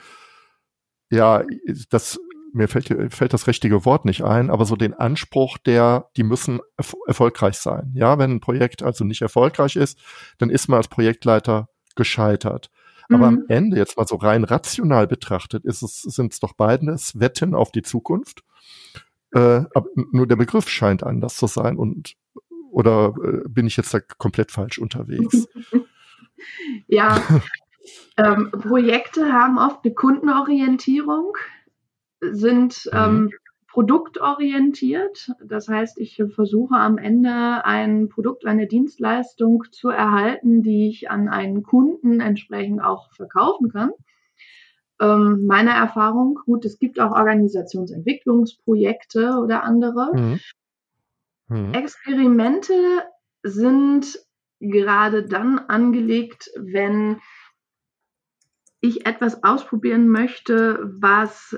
[1.10, 1.44] ja,
[1.90, 2.18] das
[2.52, 6.60] mir fällt, fällt das richtige Wort nicht ein, aber so den Anspruch, der, die müssen
[6.76, 7.92] erf erfolgreich sein.
[7.94, 9.98] Ja, wenn ein Projekt also nicht erfolgreich ist,
[10.38, 12.70] dann ist man als Projektleiter gescheitert.
[13.08, 13.16] Mhm.
[13.16, 13.44] Aber am mhm.
[13.48, 17.72] Ende, jetzt mal so rein rational betrachtet, ist es, sind es doch beides Wetten auf
[17.72, 18.42] die Zukunft.
[19.32, 19.62] Äh,
[20.12, 22.16] nur der Begriff scheint anders zu sein und
[22.72, 25.48] oder äh, bin ich jetzt da komplett falsch unterwegs?
[26.88, 27.22] ja,
[28.16, 31.36] ähm, Projekte haben oft eine Kundenorientierung
[32.20, 32.98] sind mhm.
[32.98, 33.30] ähm,
[33.68, 35.30] produktorientiert.
[35.44, 41.28] Das heißt, ich versuche am Ende ein Produkt, eine Dienstleistung zu erhalten, die ich an
[41.28, 43.92] einen Kunden entsprechend auch verkaufen kann.
[45.00, 50.10] Ähm, meiner Erfahrung, gut, es gibt auch Organisationsentwicklungsprojekte oder andere.
[50.14, 50.40] Mhm.
[51.48, 51.74] Mhm.
[51.74, 52.74] Experimente
[53.42, 54.18] sind
[54.58, 57.20] gerade dann angelegt, wenn
[58.80, 61.56] ich etwas ausprobieren möchte, was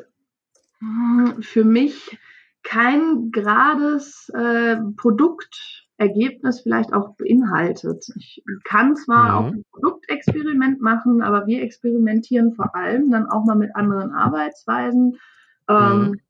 [1.40, 2.18] für mich
[2.62, 8.04] kein gerades äh, Produktergebnis vielleicht auch beinhaltet.
[8.16, 9.36] Ich kann zwar mhm.
[9.36, 15.18] auch ein Produktexperiment machen, aber wir experimentieren vor allem dann auch mal mit anderen Arbeitsweisen,
[15.68, 16.20] ähm, mhm.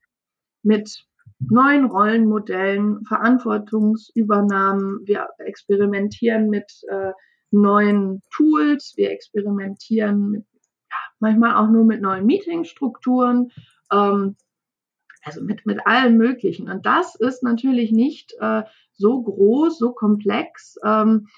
[0.63, 1.05] mit
[1.39, 5.01] neuen Rollenmodellen, Verantwortungsübernahmen.
[5.05, 7.13] Wir experimentieren mit äh,
[7.51, 10.45] neuen Tools, wir experimentieren mit,
[10.91, 13.51] ja, manchmal auch nur mit neuen Meetingstrukturen
[13.93, 14.37] ähm,
[15.23, 16.69] also mit, mit allem Möglichen.
[16.69, 21.29] Und das ist natürlich nicht äh, so groß, so komplex, ähm,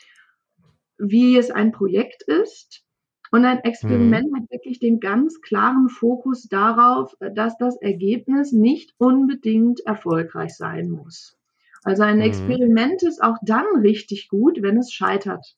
[0.98, 2.82] wie es ein Projekt ist.
[3.30, 4.36] Und ein Experiment mhm.
[4.36, 11.36] hat wirklich den ganz klaren Fokus darauf, dass das Ergebnis nicht unbedingt erfolgreich sein muss.
[11.82, 12.22] Also ein mhm.
[12.22, 15.56] Experiment ist auch dann richtig gut, wenn es scheitert.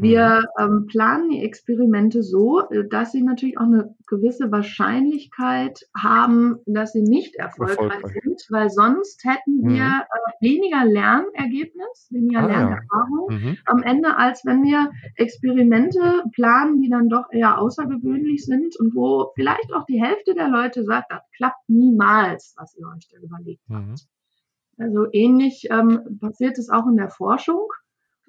[0.00, 0.64] Wir mhm.
[0.64, 6.92] ähm, planen die Experimente so, äh, dass sie natürlich auch eine gewisse Wahrscheinlichkeit haben, dass
[6.92, 8.22] sie nicht erfolgreich, erfolgreich.
[8.22, 10.02] sind, weil sonst hätten wir mhm.
[10.02, 13.36] äh, weniger Lernergebnis, weniger ah, Lernerfahrung ja.
[13.36, 13.58] mhm.
[13.66, 19.32] am Ende, als wenn wir Experimente planen, die dann doch eher außergewöhnlich sind und wo
[19.34, 23.62] vielleicht auch die Hälfte der Leute sagt, das klappt niemals, was ihr euch da überlegt
[23.70, 23.86] habt.
[23.86, 23.94] Mhm.
[24.78, 27.68] Also ähnlich ähm, passiert es auch in der Forschung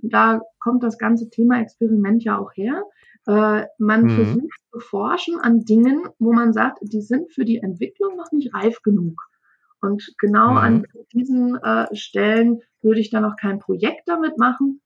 [0.01, 2.83] da kommt das ganze Thema Experiment ja auch her.
[3.27, 4.09] Äh, man mhm.
[4.09, 8.53] versucht zu forschen an Dingen, wo man sagt, die sind für die Entwicklung noch nicht
[8.53, 9.21] reif genug.
[9.81, 10.57] Und genau mhm.
[10.57, 14.81] an diesen äh, Stellen würde ich dann auch kein Projekt damit machen,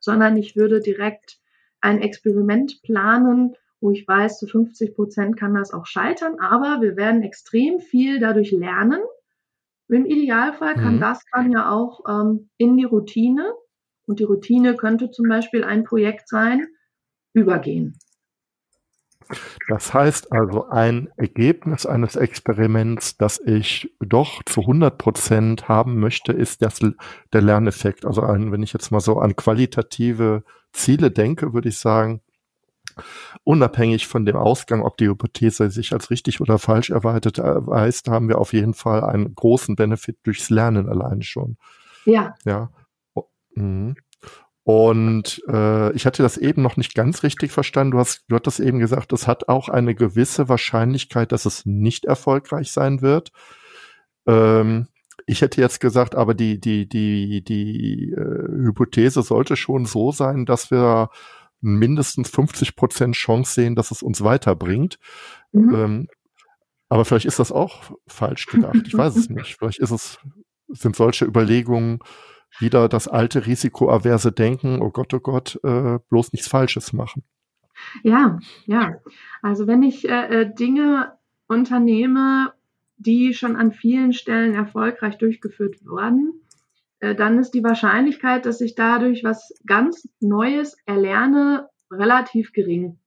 [0.00, 1.38] sondern ich würde direkt
[1.80, 6.96] ein Experiment planen, wo ich weiß, zu 50 Prozent kann das auch scheitern, aber wir
[6.96, 9.00] werden extrem viel dadurch lernen.
[9.88, 11.00] Im Idealfall kann mhm.
[11.00, 13.52] das dann ja auch ähm, in die Routine
[14.06, 16.66] und die Routine könnte zum Beispiel ein Projekt sein,
[17.32, 17.98] übergehen.
[19.68, 26.32] Das heißt also, ein Ergebnis eines Experiments, das ich doch zu 100 Prozent haben möchte,
[26.32, 26.80] ist das,
[27.32, 28.04] der Lerneffekt.
[28.04, 32.20] Also ein, wenn ich jetzt mal so an qualitative Ziele denke, würde ich sagen,
[33.44, 38.28] unabhängig von dem Ausgang, ob die Hypothese sich als richtig oder falsch erweitert erweist, haben
[38.28, 41.56] wir auf jeden Fall einen großen Benefit durchs Lernen allein schon.
[42.04, 42.34] Ja.
[42.44, 42.70] Ja.
[43.54, 43.96] Mhm.
[44.64, 47.92] Und äh, ich hatte das eben noch nicht ganz richtig verstanden.
[47.92, 52.06] Du hast, du hattest eben gesagt, es hat auch eine gewisse Wahrscheinlichkeit, dass es nicht
[52.06, 53.30] erfolgreich sein wird.
[54.26, 54.88] Ähm,
[55.26, 60.46] ich hätte jetzt gesagt, aber die, die, die, die äh, Hypothese sollte schon so sein,
[60.46, 61.10] dass wir
[61.60, 64.98] mindestens 50 Prozent Chance sehen, dass es uns weiterbringt.
[65.52, 65.74] Mhm.
[65.74, 66.08] Ähm,
[66.88, 68.82] Aber vielleicht ist das auch falsch gedacht.
[68.86, 69.56] Ich weiß es nicht.
[69.58, 70.18] Vielleicht ist es,
[70.68, 72.00] sind solche Überlegungen
[72.60, 77.22] wieder das alte risikoaverse Denken, oh Gott, oh Gott, äh, bloß nichts Falsches machen.
[78.02, 78.96] Ja, ja.
[79.42, 81.12] Also wenn ich äh, äh Dinge
[81.48, 82.52] unternehme,
[82.96, 86.32] die schon an vielen Stellen erfolgreich durchgeführt wurden,
[87.00, 92.98] äh, dann ist die Wahrscheinlichkeit, dass ich dadurch was ganz Neues erlerne, relativ gering.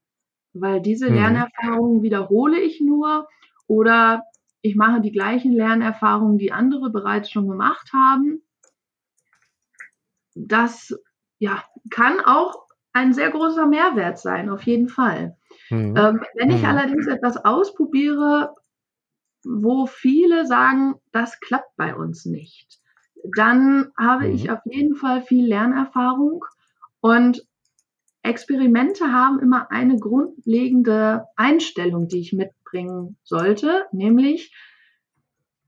[0.53, 1.15] Weil diese mhm.
[1.15, 3.27] Lernerfahrungen wiederhole ich nur
[3.67, 4.23] oder
[4.61, 8.41] ich mache die gleichen Lernerfahrungen, die andere bereits schon gemacht haben.
[10.45, 10.93] Das
[11.39, 15.37] ja, kann auch ein sehr großer Mehrwert sein, auf jeden Fall.
[15.69, 15.95] Mhm.
[15.97, 16.67] Ähm, wenn ich mhm.
[16.67, 18.55] allerdings etwas ausprobiere,
[19.43, 22.79] wo viele sagen, das klappt bei uns nicht,
[23.35, 24.35] dann habe mhm.
[24.35, 26.43] ich auf jeden Fall viel Lernerfahrung
[27.01, 27.45] und
[28.23, 34.53] Experimente haben immer eine grundlegende Einstellung, die ich mitbringen sollte, nämlich,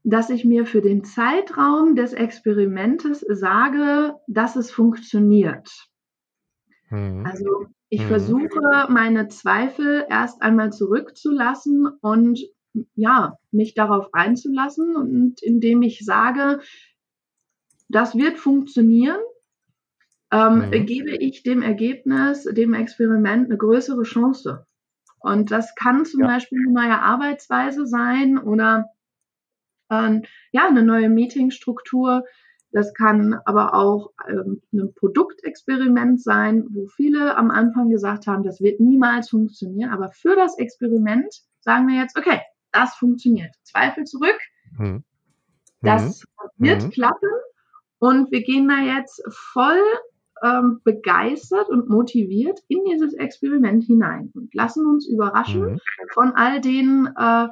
[0.10, 5.70] dass ich mir für den Zeitraum des Experimentes sage, dass es funktioniert.
[6.90, 7.26] Mhm.
[7.26, 8.08] Also ich mhm.
[8.08, 12.40] versuche meine Zweifel erst einmal zurückzulassen und
[12.96, 16.60] ja, mich darauf einzulassen und indem ich sage,
[17.90, 19.20] das wird funktionieren,
[20.32, 20.86] ähm, mhm.
[20.86, 24.66] gebe ich dem Ergebnis, dem Experiment eine größere Chance.
[25.20, 26.28] Und das kann zum ja.
[26.28, 28.86] Beispiel eine neue Arbeitsweise sein oder
[29.90, 32.24] ähm, ja, eine neue Meetingstruktur.
[32.72, 38.62] Das kann aber auch ähm, ein Produktexperiment sein, wo viele am Anfang gesagt haben, das
[38.62, 39.90] wird niemals funktionieren.
[39.90, 43.56] Aber für das Experiment sagen wir jetzt, okay, das funktioniert.
[43.64, 44.38] Zweifel zurück.
[44.78, 45.04] Mhm.
[45.82, 46.24] Das
[46.58, 46.66] mhm.
[46.66, 46.90] wird mhm.
[46.92, 47.30] klappen.
[47.98, 49.82] Und wir gehen da jetzt voll
[50.44, 55.80] ähm, begeistert und motiviert in dieses Experiment hinein und lassen uns überraschen mhm.
[56.14, 57.48] von all den äh,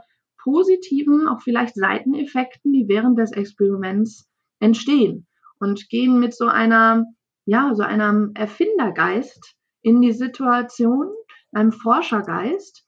[0.48, 4.30] positiven, auch vielleicht Seiteneffekten, die während des Experiments
[4.62, 5.28] entstehen
[5.60, 7.04] und gehen mit so einer,
[7.44, 11.10] ja, so einem Erfindergeist in die Situation,
[11.52, 12.86] einem Forschergeist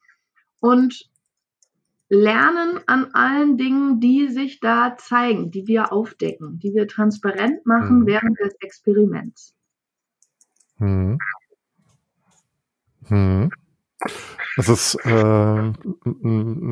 [0.60, 1.10] und
[2.08, 8.00] lernen an allen Dingen, die sich da zeigen, die wir aufdecken, die wir transparent machen
[8.00, 8.06] mhm.
[8.06, 9.54] während des Experiments.
[10.78, 11.18] Mhm.
[13.10, 13.50] Mhm.
[14.60, 15.72] Das ist, äh,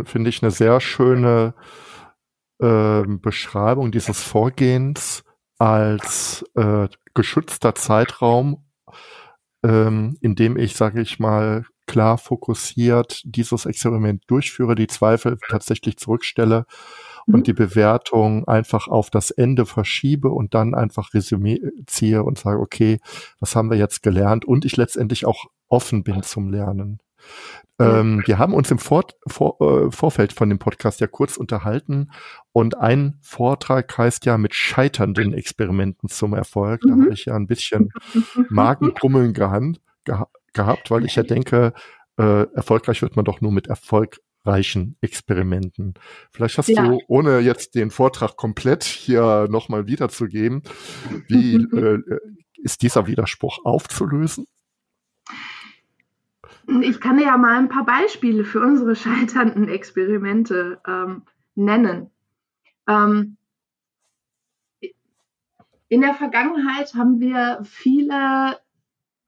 [0.05, 1.55] finde ich, eine sehr schöne
[2.61, 5.25] äh, Beschreibung dieses Vorgehens
[5.57, 8.67] als äh, geschützter Zeitraum,
[9.65, 15.97] ähm, in dem ich, sage ich mal, klar fokussiert dieses Experiment durchführe, die Zweifel tatsächlich
[15.97, 16.67] zurückstelle
[17.25, 17.37] mhm.
[17.37, 22.61] und die Bewertung einfach auf das Ende verschiebe und dann einfach Resümee ziehe und sage,
[22.61, 23.01] okay,
[23.41, 24.45] was haben wir jetzt gelernt?
[24.45, 27.01] Und ich letztendlich auch offen bin zum Lernen.
[27.81, 32.11] Ähm, wir haben uns im Vor Vor äh, Vorfeld von dem Podcast ja kurz unterhalten
[32.53, 36.81] und ein Vortrag heißt ja mit scheiternden Experimenten zum Erfolg.
[36.83, 37.03] Da mhm.
[37.03, 37.93] habe ich ja ein bisschen
[38.49, 39.61] Magenkrummeln geha
[40.55, 41.73] gehabt, weil ich ja denke,
[42.17, 45.95] äh, erfolgreich wird man doch nur mit erfolgreichen Experimenten.
[46.33, 46.83] Vielleicht hast ja.
[46.83, 50.63] du, ohne jetzt den Vortrag komplett hier nochmal wiederzugeben,
[51.29, 52.01] wie äh,
[52.57, 54.47] ist dieser Widerspruch aufzulösen?
[56.83, 61.23] Ich kann ja mal ein paar Beispiele für unsere scheiternden Experimente ähm,
[61.55, 62.11] nennen.
[62.87, 63.39] Ähm,
[65.89, 68.59] in der Vergangenheit haben wir viele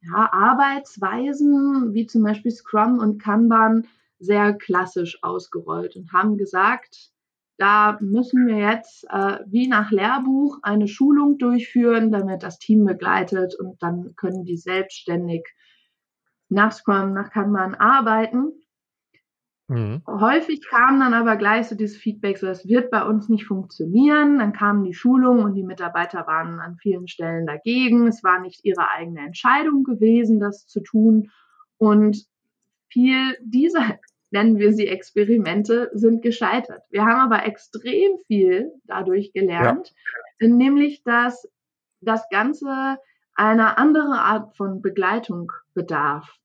[0.02, 3.86] ja, Arbeitsweisen, wie zum Beispiel Scrum und Kanban,
[4.18, 7.10] sehr klassisch ausgerollt und haben gesagt,
[7.56, 13.54] da müssen wir jetzt äh, wie nach Lehrbuch eine Schulung durchführen, damit das Team begleitet
[13.58, 15.46] und dann können die selbstständig
[16.50, 18.52] nach Scrum, nach Kanban arbeiten.
[19.68, 20.02] Mhm.
[20.04, 24.40] Häufig kam dann aber gleich so dieses Feedback, so das wird bei uns nicht funktionieren.
[24.40, 28.08] Dann kamen die Schulungen und die Mitarbeiter waren an vielen Stellen dagegen.
[28.08, 31.30] Es war nicht ihre eigene Entscheidung gewesen, das zu tun.
[31.78, 32.26] Und
[32.88, 33.98] viel dieser,
[34.32, 36.82] nennen wir sie Experimente, sind gescheitert.
[36.90, 39.92] Wir haben aber extrem viel dadurch gelernt,
[40.40, 40.48] ja.
[40.48, 41.48] nämlich dass
[42.00, 42.98] das Ganze
[43.34, 46.39] eine andere Art von Begleitung bedarf.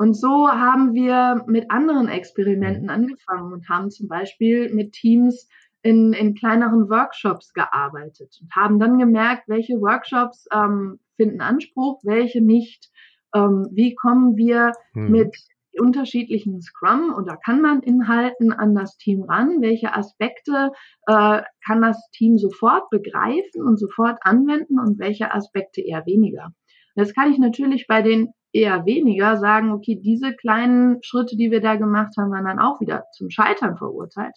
[0.00, 2.88] Und so haben wir mit anderen Experimenten mhm.
[2.88, 5.46] angefangen und haben zum Beispiel mit Teams
[5.82, 12.40] in, in kleineren Workshops gearbeitet und haben dann gemerkt, welche Workshops ähm, finden Anspruch, welche
[12.40, 12.90] nicht.
[13.34, 15.10] Ähm, wie kommen wir hm.
[15.10, 15.36] mit
[15.78, 19.60] unterschiedlichen Scrum oder kann man Inhalten an das Team ran?
[19.60, 20.72] Welche Aspekte
[21.08, 26.54] äh, kann das Team sofort begreifen und sofort anwenden und welche Aspekte eher weniger?
[26.94, 31.60] Das kann ich natürlich bei den eher weniger sagen, okay, diese kleinen Schritte, die wir
[31.60, 34.34] da gemacht haben, waren dann auch wieder zum Scheitern verurteilt.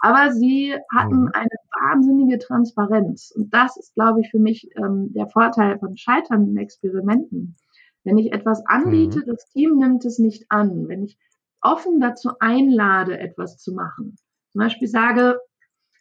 [0.00, 1.30] Aber sie hatten mhm.
[1.34, 3.32] eine wahnsinnige Transparenz.
[3.36, 7.56] Und das ist, glaube ich, für mich ähm, der Vorteil von scheiternden Experimenten.
[8.02, 9.24] Wenn ich etwas anbiete, mhm.
[9.26, 10.88] das Team nimmt es nicht an.
[10.88, 11.18] Wenn ich
[11.60, 14.16] offen dazu einlade, etwas zu machen.
[14.52, 15.38] Zum Beispiel sage,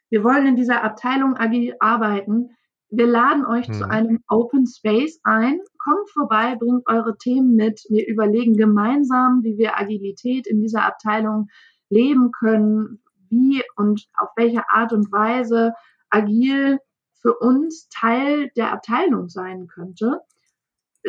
[0.10, 2.52] wir wollen in dieser Abteilung agil arbeiten.
[2.90, 3.74] Wir laden euch mhm.
[3.74, 5.60] zu einem Open Space ein.
[5.90, 7.84] Kommt vorbei, bringt eure Themen mit.
[7.90, 11.48] Wir überlegen gemeinsam, wie wir Agilität in dieser Abteilung
[11.90, 15.74] leben können, wie und auf welche Art und Weise
[16.12, 16.78] agil
[17.22, 20.22] für uns Teil der Abteilung sein könnte,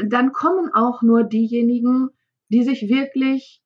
[0.03, 2.09] dann kommen auch nur diejenigen,
[2.49, 3.63] die sich wirklich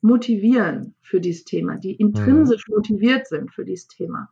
[0.00, 2.76] motivieren für dieses Thema, die intrinsisch mhm.
[2.76, 4.30] motiviert sind für dieses Thema.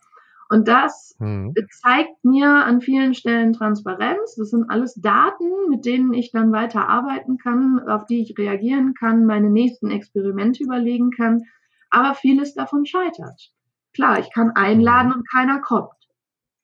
[0.50, 1.54] Und das mhm.
[1.82, 4.37] zeigt mir an vielen Stellen Transparenz.
[4.37, 8.94] Das sind alles Daten, mit denen ich dann weiter arbeiten kann, auf die ich reagieren
[8.94, 11.42] kann, meine nächsten Experimente überlegen kann.
[11.90, 13.52] Aber vieles davon scheitert.
[13.92, 15.14] Klar, ich kann einladen mhm.
[15.16, 15.92] und keiner kommt.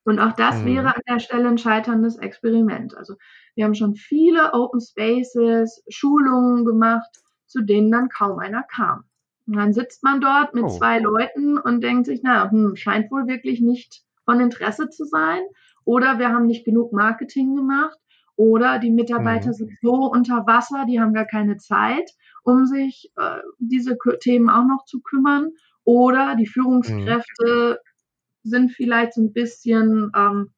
[0.05, 0.67] Und auch das mhm.
[0.67, 2.97] wäre an der Stelle ein scheiterndes Experiment.
[2.97, 3.15] Also
[3.55, 7.11] wir haben schon viele Open Spaces, Schulungen gemacht,
[7.47, 9.05] zu denen dann kaum einer kam.
[9.47, 10.69] Und dann sitzt man dort mit oh.
[10.69, 15.43] zwei Leuten und denkt sich, na, hm, scheint wohl wirklich nicht von Interesse zu sein.
[15.85, 17.99] Oder wir haben nicht genug Marketing gemacht.
[18.37, 19.53] Oder die Mitarbeiter mhm.
[19.53, 22.11] sind so unter Wasser, die haben gar keine Zeit,
[22.43, 25.51] um sich äh, diese Themen auch noch zu kümmern.
[25.85, 28.51] Oder die Führungskräfte mhm.
[28.51, 30.53] sind vielleicht so ein bisschen ähm,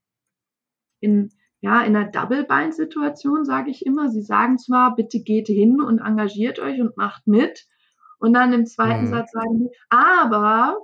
[1.01, 5.99] in ja, in einer Double-Bind-Situation sage ich immer, sie sagen zwar, bitte geht hin und
[5.99, 7.67] engagiert euch und macht mit.
[8.19, 9.11] Und dann im zweiten mhm.
[9.11, 10.79] Satz sagen sie, aber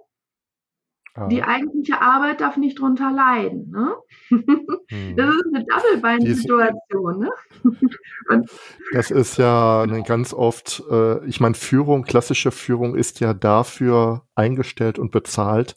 [1.15, 1.27] ah.
[1.29, 3.71] die eigentliche Arbeit darf nicht drunter leiden.
[3.71, 3.95] Ne?
[4.31, 5.17] Mhm.
[5.17, 7.19] Das ist eine Double-Bind-Situation.
[7.19, 7.31] Ne?
[8.93, 14.99] das ist ja ganz oft, äh, ich meine, Führung, klassische Führung ist ja dafür eingestellt
[14.99, 15.77] und bezahlt,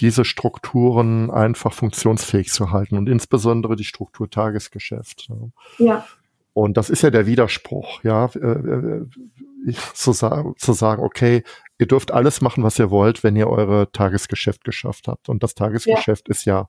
[0.00, 5.28] diese Strukturen einfach funktionsfähig zu halten und insbesondere die Struktur Tagesgeschäft.
[5.78, 6.06] Ja.
[6.52, 9.06] Und das ist ja der Widerspruch, ja, äh, äh,
[9.94, 11.42] zu, sagen, zu sagen, okay,
[11.78, 15.28] ihr dürft alles machen, was ihr wollt, wenn ihr eure Tagesgeschäft geschafft habt.
[15.28, 16.30] Und das Tagesgeschäft ja.
[16.30, 16.68] ist ja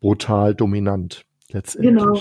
[0.00, 1.94] brutal dominant letztendlich.
[1.94, 2.20] Genau.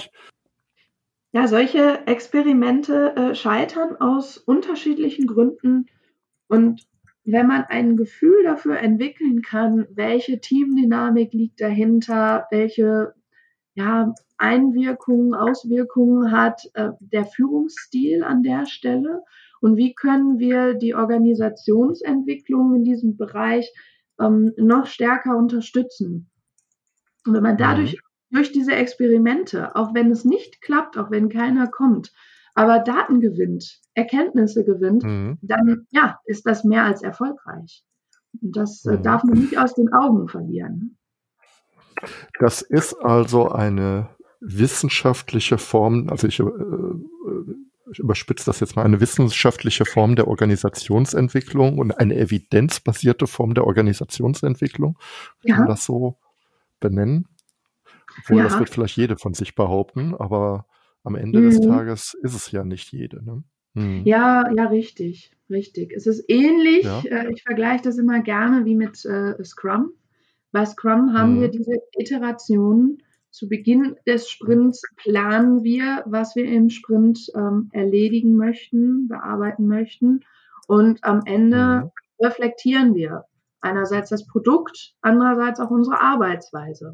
[1.31, 5.87] Ja, solche Experimente äh, scheitern aus unterschiedlichen Gründen.
[6.47, 6.87] Und
[7.25, 13.13] wenn man ein Gefühl dafür entwickeln kann, welche Teamdynamik liegt dahinter, welche
[13.73, 19.23] ja, Einwirkungen, Auswirkungen hat äh, der Führungsstil an der Stelle
[19.65, 23.73] und wie können wir die Organisationsentwicklung in diesem Bereich
[24.19, 26.29] ähm, noch stärker unterstützen.
[27.25, 28.35] Und wenn man dadurch mhm.
[28.35, 32.13] durch diese Experimente, auch wenn es nicht klappt, auch wenn keiner kommt,
[32.53, 35.39] aber Daten gewinnt, Erkenntnisse gewinnt, mhm.
[35.41, 37.83] dann ja, ist das mehr als erfolgreich.
[38.39, 39.01] Und das äh, mhm.
[39.01, 40.99] darf man nicht aus den Augen verlieren.
[42.39, 44.09] Das ist also eine
[44.41, 46.43] wissenschaftliche Form, also ich, äh,
[47.91, 53.65] ich überspitze das jetzt mal, eine wissenschaftliche Form der Organisationsentwicklung und eine evidenzbasierte Form der
[53.65, 54.97] Organisationsentwicklung.
[55.41, 55.57] Kann ja.
[55.57, 56.17] man das so
[56.79, 57.27] benennen?
[58.19, 58.43] Obwohl, ja.
[58.43, 60.65] das wird vielleicht jede von sich behaupten, aber
[61.03, 61.49] am Ende mhm.
[61.49, 63.23] des Tages ist es ja nicht jede.
[63.23, 63.43] Ne?
[63.73, 64.01] Mhm.
[64.05, 65.93] Ja, ja, richtig, richtig.
[65.95, 67.01] Es ist ähnlich, ja.
[67.01, 69.91] äh, ich vergleiche das immer gerne wie mit äh, Scrum.
[70.51, 71.41] Bei Scrum haben mhm.
[71.41, 73.03] wir diese Iterationen.
[73.35, 80.21] Zu Beginn des Sprints planen wir, was wir im Sprint ähm, erledigen möchten, bearbeiten möchten.
[80.69, 82.25] Und am Ende mhm.
[82.25, 83.25] reflektieren wir
[83.59, 86.93] einerseits das Produkt, andererseits auch unsere Arbeitsweise.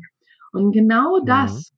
[0.52, 1.28] Und genau mhm.
[1.28, 1.76] das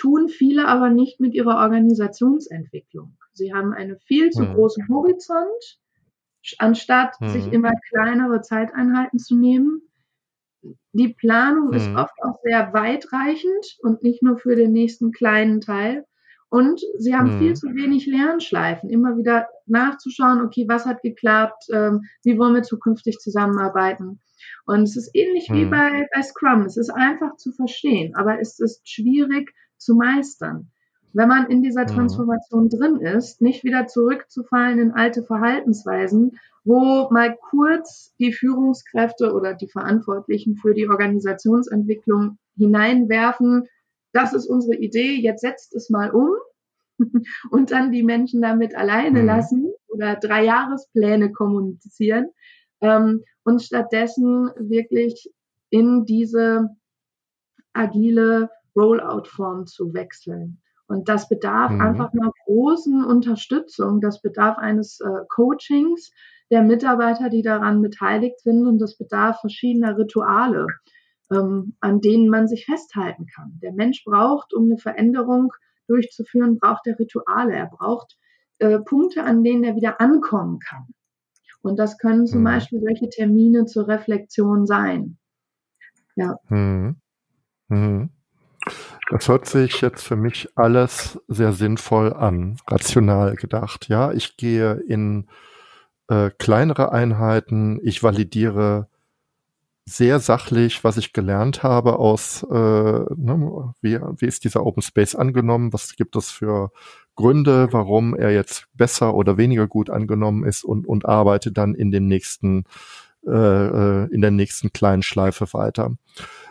[0.00, 3.18] tun viele aber nicht mit ihrer Organisationsentwicklung.
[3.34, 4.54] Sie haben einen viel zu mhm.
[4.54, 5.78] großen Horizont,
[6.56, 9.82] anstatt sich immer kleinere Zeiteinheiten zu nehmen.
[10.92, 11.74] Die Planung mhm.
[11.74, 16.04] ist oft auch sehr weitreichend und nicht nur für den nächsten kleinen Teil.
[16.48, 17.54] Und sie haben viel mhm.
[17.56, 23.18] zu wenig Lernschleifen, immer wieder nachzuschauen, okay, was hat geklappt, ähm, wie wollen wir zukünftig
[23.18, 24.20] zusammenarbeiten.
[24.64, 25.70] Und es ist ähnlich wie mhm.
[25.70, 26.62] bei, bei Scrum.
[26.62, 30.70] Es ist einfach zu verstehen, aber es ist schwierig, zu meistern.
[31.16, 31.94] Wenn man in dieser mhm.
[31.94, 39.54] Transformation drin ist, nicht wieder zurückzufallen in alte Verhaltensweisen, wo mal kurz die Führungskräfte oder
[39.54, 43.66] die Verantwortlichen für die Organisationsentwicklung hineinwerfen,
[44.12, 46.32] das ist unsere Idee, jetzt setzt es mal um
[47.50, 49.26] und dann die Menschen damit alleine mhm.
[49.26, 52.28] lassen oder Dreijahrespläne kommunizieren
[52.82, 55.32] ähm, und stattdessen wirklich
[55.70, 56.76] in diese
[57.72, 60.60] agile Rollout-Form zu wechseln.
[60.88, 61.80] Und das bedarf mhm.
[61.80, 64.00] einfach einer großen Unterstützung.
[64.00, 66.12] Das bedarf eines äh, Coachings
[66.50, 68.66] der Mitarbeiter, die daran beteiligt sind.
[68.66, 70.66] Und das bedarf verschiedener Rituale,
[71.32, 73.58] ähm, an denen man sich festhalten kann.
[73.62, 75.52] Der Mensch braucht, um eine Veränderung
[75.88, 77.54] durchzuführen, braucht er Rituale.
[77.54, 78.16] Er braucht
[78.58, 80.86] äh, Punkte, an denen er wieder ankommen kann.
[81.62, 82.44] Und das können zum mhm.
[82.44, 85.18] Beispiel solche Termine zur Reflexion sein.
[86.14, 86.38] Ja.
[86.48, 86.96] Mhm.
[87.68, 88.10] Mhm.
[89.10, 93.88] Das hört sich jetzt für mich alles sehr sinnvoll an, rational gedacht.
[93.88, 95.28] Ja, ich gehe in
[96.08, 98.88] äh, kleinere Einheiten, ich validiere
[99.88, 105.14] sehr sachlich, was ich gelernt habe aus, äh, ne, wie, wie ist dieser Open Space
[105.14, 106.72] angenommen, was gibt es für
[107.14, 111.92] Gründe, warum er jetzt besser oder weniger gut angenommen ist und, und arbeite dann in
[111.92, 112.64] dem nächsten,
[113.24, 115.92] äh, äh in der nächsten kleinen Schleife weiter.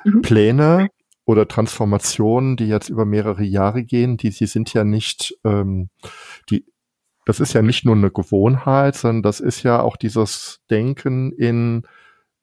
[0.05, 0.21] Mhm.
[0.21, 0.87] Pläne
[1.25, 5.89] oder Transformationen, die jetzt über mehrere Jahre gehen, die, die sind ja nicht, ähm,
[6.49, 6.65] die,
[7.25, 11.87] das ist ja nicht nur eine Gewohnheit, sondern das ist ja auch dieses Denken in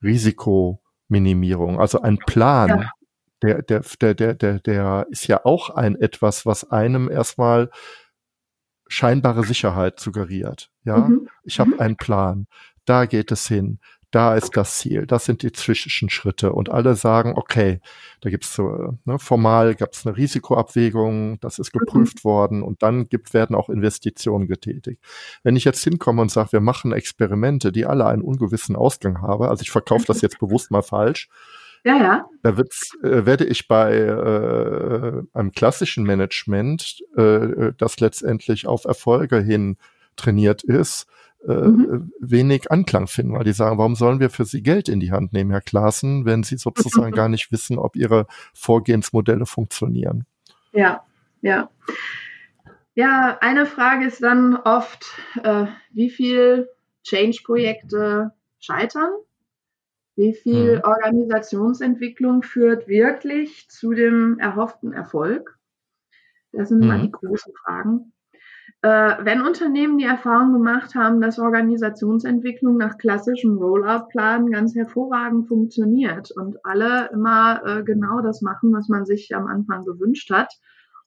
[0.02, 2.90] Risikominimierung, also ein Plan.
[3.42, 7.70] Der, der, der, der, der, der ist ja auch ein etwas, was einem erstmal
[8.86, 10.70] scheinbare Sicherheit suggeriert.
[10.84, 11.28] Ja, mhm.
[11.44, 11.80] ich habe mhm.
[11.80, 12.46] einen Plan.
[12.84, 13.78] Da geht es hin
[14.12, 17.80] da ist das Ziel, das sind die Zwischenschritte und alle sagen, okay,
[18.20, 22.28] da gibt's so, ne, formal gab's eine Risikoabwägung, das ist geprüft mhm.
[22.28, 25.02] worden und dann gibt, werden auch Investitionen getätigt.
[25.42, 29.44] Wenn ich jetzt hinkomme und sage, wir machen Experimente, die alle einen ungewissen Ausgang haben,
[29.44, 31.28] also ich verkaufe das jetzt bewusst mal falsch,
[31.84, 32.26] ja, ja.
[32.42, 39.40] Da wird's, äh, werde ich bei äh, einem klassischen Management, äh, das letztendlich auf Erfolge
[39.40, 39.78] hin
[40.16, 41.06] trainiert ist,
[41.46, 42.12] äh, mhm.
[42.20, 45.32] wenig Anklang finden, weil die sagen, warum sollen wir für sie Geld in die Hand
[45.32, 50.24] nehmen, Herr Klaassen, wenn sie sozusagen gar nicht wissen, ob ihre Vorgehensmodelle funktionieren.
[50.72, 51.04] Ja,
[51.40, 51.70] ja.
[52.94, 55.06] Ja, eine Frage ist dann oft,
[55.42, 56.68] äh, wie viel
[57.04, 59.10] Change-Projekte scheitern?
[60.14, 60.82] Wie viel mhm.
[60.84, 65.58] Organisationsentwicklung führt wirklich zu dem erhofften Erfolg?
[66.52, 66.86] Das sind mhm.
[66.86, 68.11] mal die großen Fragen.
[68.82, 76.32] Äh, wenn Unternehmen die Erfahrung gemacht haben, dass Organisationsentwicklung nach klassischem Rollout-Plan ganz hervorragend funktioniert
[76.32, 80.52] und alle immer äh, genau das machen, was man sich am Anfang gewünscht hat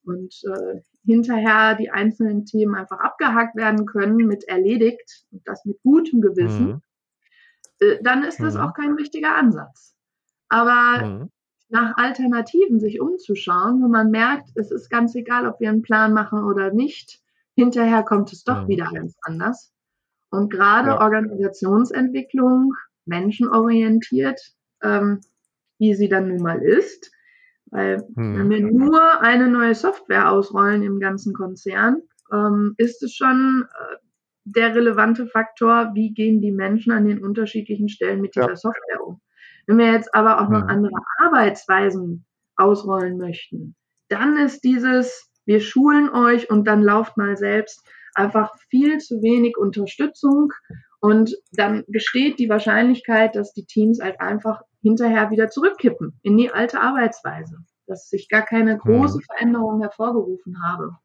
[0.06, 5.82] und äh, hinterher die einzelnen Themen einfach abgehakt werden können mit erledigt und das mit
[5.84, 6.82] gutem Gewissen, mhm.
[8.04, 8.62] Dann ist das mhm.
[8.62, 9.98] auch kein richtiger Ansatz.
[10.48, 11.30] Aber mhm
[11.70, 16.14] nach Alternativen sich umzuschauen, wo man merkt, es ist ganz egal, ob wir einen Plan
[16.14, 17.20] machen oder nicht.
[17.56, 18.68] Hinterher kommt es doch ja.
[18.68, 19.72] wieder ganz anders.
[20.30, 21.02] Und gerade ja.
[21.02, 22.74] Organisationsentwicklung,
[23.06, 24.42] menschenorientiert,
[24.82, 25.22] ähm,
[25.80, 27.12] wie sie dann nun mal ist,
[27.68, 28.38] weil hm.
[28.38, 32.02] wenn wir nur eine neue Software ausrollen im ganzen Konzern,
[32.32, 33.96] ähm, ist es schon äh,
[34.46, 38.56] der relevante Faktor, wie gehen die Menschen an den unterschiedlichen Stellen mit dieser ja.
[38.56, 39.22] Software um.
[39.68, 42.26] Wenn wir jetzt aber auch noch andere Arbeitsweisen
[42.56, 43.76] ausrollen möchten,
[44.10, 49.58] dann ist dieses wir schulen euch und dann lauft mal selbst einfach viel zu wenig
[49.58, 50.52] Unterstützung
[51.06, 56.52] und dann besteht die Wahrscheinlichkeit, dass die Teams halt einfach hinterher wieder zurückkippen in die
[56.52, 59.22] alte Arbeitsweise, dass sich gar keine große mhm.
[59.22, 60.96] Veränderung hervorgerufen habe.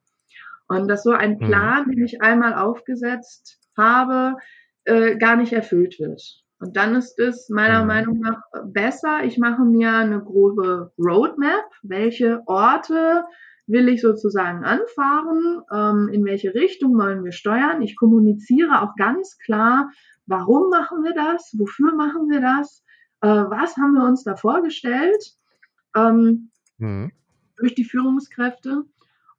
[0.69, 1.39] Und dass so ein mhm.
[1.41, 4.37] Plan, den ich einmal aufgesetzt habe,
[4.85, 6.23] äh, gar nicht erfüllt wird.
[6.61, 7.89] Und dann ist es meiner mhm.
[7.89, 13.25] Meinung nach besser, ich mache mir eine grobe Roadmap, welche Orte
[13.71, 17.83] will ich sozusagen anfahren, ähm, in welche Richtung wollen wir steuern.
[17.83, 19.91] Ich kommuniziere auch ganz klar,
[20.27, 22.85] warum machen wir das, wofür machen wir das,
[23.21, 25.37] äh, was haben wir uns da vorgestellt
[25.97, 27.13] ähm, mhm.
[27.57, 28.85] durch die Führungskräfte.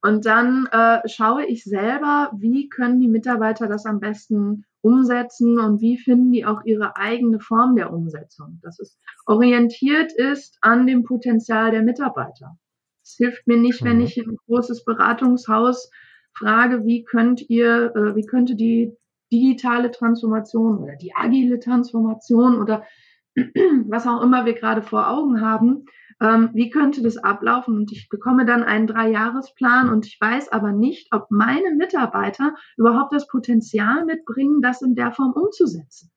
[0.04, 5.80] Und dann äh, schaue ich selber, wie können die Mitarbeiter das am besten umsetzen und
[5.80, 8.58] wie finden die auch ihre eigene Form der Umsetzung.
[8.62, 12.58] Dass es orientiert ist an dem Potenzial der Mitarbeiter.
[13.12, 14.04] Es hilft mir nicht, wenn mhm.
[14.04, 15.90] ich ein großes Beratungshaus
[16.34, 18.96] frage, wie könnt ihr, äh, wie könnte die
[19.30, 22.84] digitale Transformation oder die agile Transformation oder
[23.86, 25.84] was auch immer wir gerade vor Augen haben,
[26.20, 27.76] ähm, wie könnte das ablaufen?
[27.76, 33.12] Und ich bekomme dann einen Dreijahresplan und ich weiß aber nicht, ob meine Mitarbeiter überhaupt
[33.12, 36.10] das Potenzial mitbringen, das in der Form umzusetzen.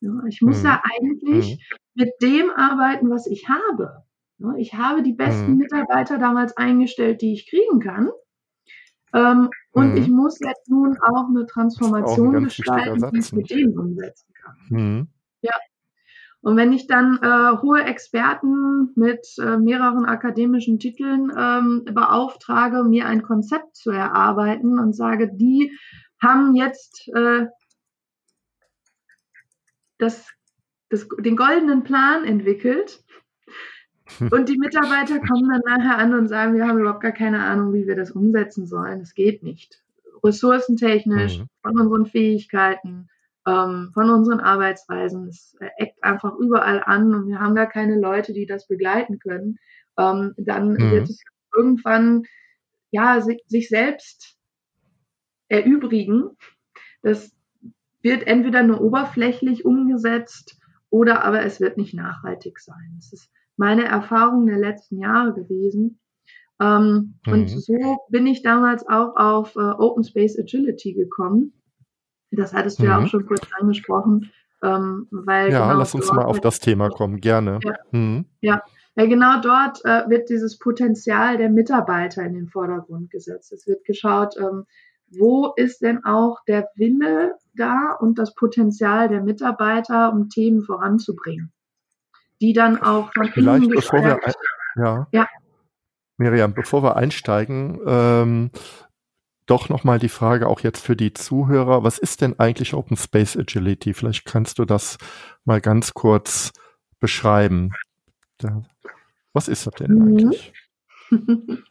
[0.00, 0.66] Ja, ich muss mhm.
[0.66, 2.02] ja eigentlich mhm.
[2.02, 4.05] mit dem arbeiten, was ich habe.
[4.38, 5.58] Ne, ich habe die besten mhm.
[5.58, 8.10] Mitarbeiter damals eingestellt, die ich kriegen kann.
[9.14, 9.96] Ähm, und mhm.
[9.96, 14.56] ich muss jetzt nun auch eine Transformation auch gestalten, die ich mit denen umsetzen kann.
[14.68, 15.08] Mhm.
[15.40, 15.54] Ja.
[16.42, 23.06] Und wenn ich dann äh, hohe Experten mit äh, mehreren akademischen Titeln ähm, beauftrage, mir
[23.06, 25.72] ein Konzept zu erarbeiten und sage, die
[26.22, 27.46] haben jetzt äh,
[29.98, 30.28] das,
[30.88, 33.02] das, den goldenen Plan entwickelt,
[34.20, 37.72] und die Mitarbeiter kommen dann nachher an und sagen, wir haben überhaupt gar keine Ahnung,
[37.74, 39.00] wie wir das umsetzen sollen.
[39.00, 39.82] Es geht nicht.
[40.22, 41.48] Ressourcentechnisch, mhm.
[41.62, 43.08] von unseren Fähigkeiten,
[43.46, 45.28] ähm, von unseren Arbeitsweisen.
[45.28, 49.58] Es eckt einfach überall an und wir haben gar keine Leute, die das begleiten können.
[49.98, 50.90] Ähm, dann mhm.
[50.90, 51.22] wird es
[51.56, 52.24] irgendwann
[52.90, 54.36] ja sich, sich selbst
[55.48, 56.30] erübrigen.
[57.02, 57.32] Das
[58.02, 60.58] wird entweder nur oberflächlich umgesetzt
[60.90, 62.94] oder aber es wird nicht nachhaltig sein.
[62.96, 65.98] Das ist meine Erfahrung der letzten Jahre gewesen.
[66.60, 67.32] Ähm, mhm.
[67.32, 71.52] Und so bin ich damals auch auf äh, Open Space Agility gekommen.
[72.30, 72.88] Das hattest du mhm.
[72.88, 73.08] ja auch mhm.
[73.08, 74.30] schon kurz angesprochen.
[74.62, 77.60] Ähm, weil ja, genau lass uns mal auf das Thema kommen, gerne.
[77.62, 78.24] Ja, mhm.
[78.40, 78.62] ja.
[78.94, 83.52] weil genau dort äh, wird dieses Potenzial der Mitarbeiter in den Vordergrund gesetzt.
[83.52, 84.64] Es wird geschaut, ähm,
[85.10, 91.52] wo ist denn auch der Wille da und das Potenzial der Mitarbeiter, um Themen voranzubringen,
[92.40, 94.18] die dann auch von Vielleicht, bevor wir,
[94.76, 95.06] ja.
[95.12, 95.28] ja.
[96.18, 98.50] Miriam, bevor wir einsteigen, ähm,
[99.46, 101.84] doch nochmal die Frage auch jetzt für die Zuhörer.
[101.84, 103.94] Was ist denn eigentlich Open Space Agility?
[103.94, 104.98] Vielleicht kannst du das
[105.44, 106.52] mal ganz kurz
[106.98, 107.70] beschreiben.
[109.32, 110.02] Was ist das denn mhm.
[110.02, 110.52] eigentlich?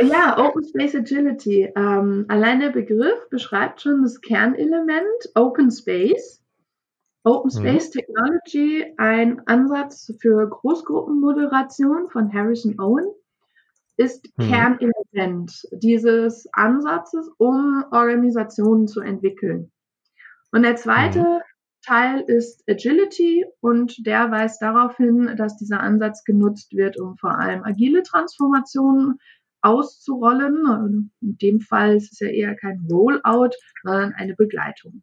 [0.00, 1.70] ja, Open Space Agility.
[1.76, 6.41] Ähm, allein der Begriff beschreibt schon das Kernelement Open Space.
[7.24, 7.58] Open mhm.
[7.58, 7.90] Space.
[7.90, 13.06] Technology, ein Ansatz für Großgruppenmoderation von Harrison Owen
[13.96, 14.48] ist mhm.
[14.48, 19.70] Kernelement dieses Ansatzes, um Organisationen zu entwickeln.
[20.50, 21.40] Und der zweite mhm.
[21.84, 27.38] Teil ist Agility und der weist darauf hin, dass dieser Ansatz genutzt wird, um vor
[27.38, 29.18] allem agile Transformationen
[29.62, 31.12] auszurollen.
[31.20, 33.50] In dem Fall ist es ja eher kein Rollout,
[33.82, 35.02] sondern eine Begleitung.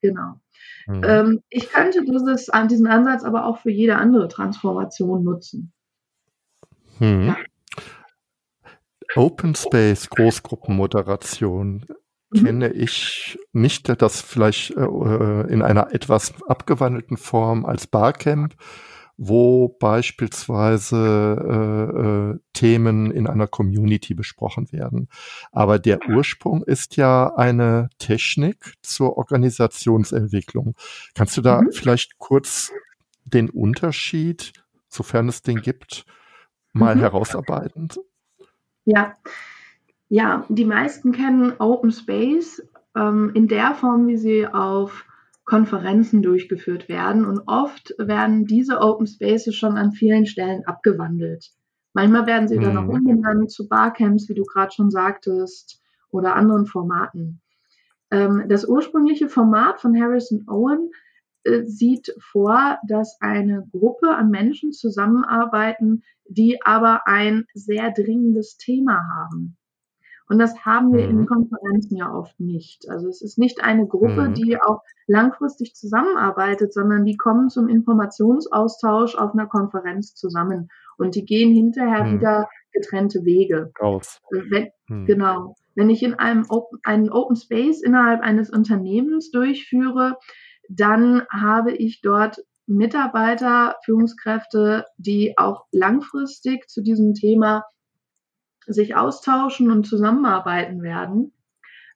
[0.00, 0.40] Genau.
[0.86, 1.02] Mhm.
[1.04, 5.72] Ähm, ich könnte dieses, diesen Ansatz aber auch für jede andere Transformation nutzen.
[6.98, 7.28] Mhm.
[7.28, 7.36] Ja.
[9.14, 11.86] Open Space Großgruppenmoderation
[12.30, 12.44] mhm.
[12.44, 18.54] kenne ich nicht, das vielleicht äh, in einer etwas abgewandelten Form als Barcamp,
[19.18, 20.96] wo beispielsweise
[21.40, 25.08] äh, äh, Themen in einer Community besprochen werden.
[25.52, 30.74] Aber der Ursprung ist ja eine Technik zur Organisationsentwicklung.
[31.14, 31.72] Kannst du da mhm.
[31.72, 32.72] vielleicht kurz
[33.24, 34.52] den Unterschied,
[34.88, 36.04] sofern es den gibt,
[36.72, 37.00] mal mhm.
[37.00, 37.88] herausarbeiten?
[38.84, 39.14] Ja,
[40.08, 42.62] ja, die meisten kennen Open Space
[42.94, 45.04] ähm, in der Form, wie sie auf
[45.46, 47.24] Konferenzen durchgeführt werden.
[47.24, 51.50] Und oft werden diese Open Spaces schon an vielen Stellen abgewandelt.
[51.94, 52.62] Manchmal werden sie mhm.
[52.62, 55.80] dann noch umbenannt zu Barcamps, wie du gerade schon sagtest,
[56.10, 57.40] oder anderen Formaten.
[58.10, 60.90] Ähm, das ursprüngliche Format von Harrison Owen
[61.44, 69.00] äh, sieht vor, dass eine Gruppe an Menschen zusammenarbeiten, die aber ein sehr dringendes Thema
[69.16, 69.56] haben.
[70.28, 71.20] Und das haben wir mhm.
[71.20, 72.88] in Konferenzen ja oft nicht.
[72.88, 74.34] Also es ist nicht eine Gruppe, mhm.
[74.34, 80.68] die auch langfristig zusammenarbeitet, sondern die kommen zum Informationsaustausch auf einer Konferenz zusammen
[80.98, 82.14] und die gehen hinterher mhm.
[82.14, 83.70] wieder getrennte Wege.
[83.78, 84.20] Aus.
[84.30, 85.06] Wenn, mhm.
[85.06, 85.54] Genau.
[85.74, 90.16] Wenn ich in einem Open, einen Open Space innerhalb eines Unternehmens durchführe,
[90.68, 97.64] dann habe ich dort Mitarbeiter, Führungskräfte, die auch langfristig zu diesem Thema
[98.66, 101.32] sich austauschen und zusammenarbeiten werden.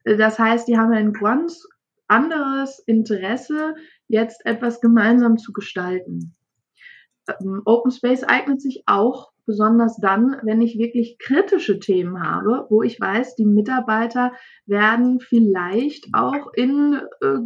[0.04, 1.66] Das heißt, die haben ein ganz
[2.08, 3.74] anderes Interesse,
[4.08, 6.34] jetzt etwas gemeinsam zu gestalten.
[7.28, 12.82] Ähm, Open Space eignet sich auch besonders dann, wenn ich wirklich kritische Themen habe, wo
[12.82, 14.32] ich weiß, die Mitarbeiter
[14.66, 17.38] werden vielleicht auch in äh,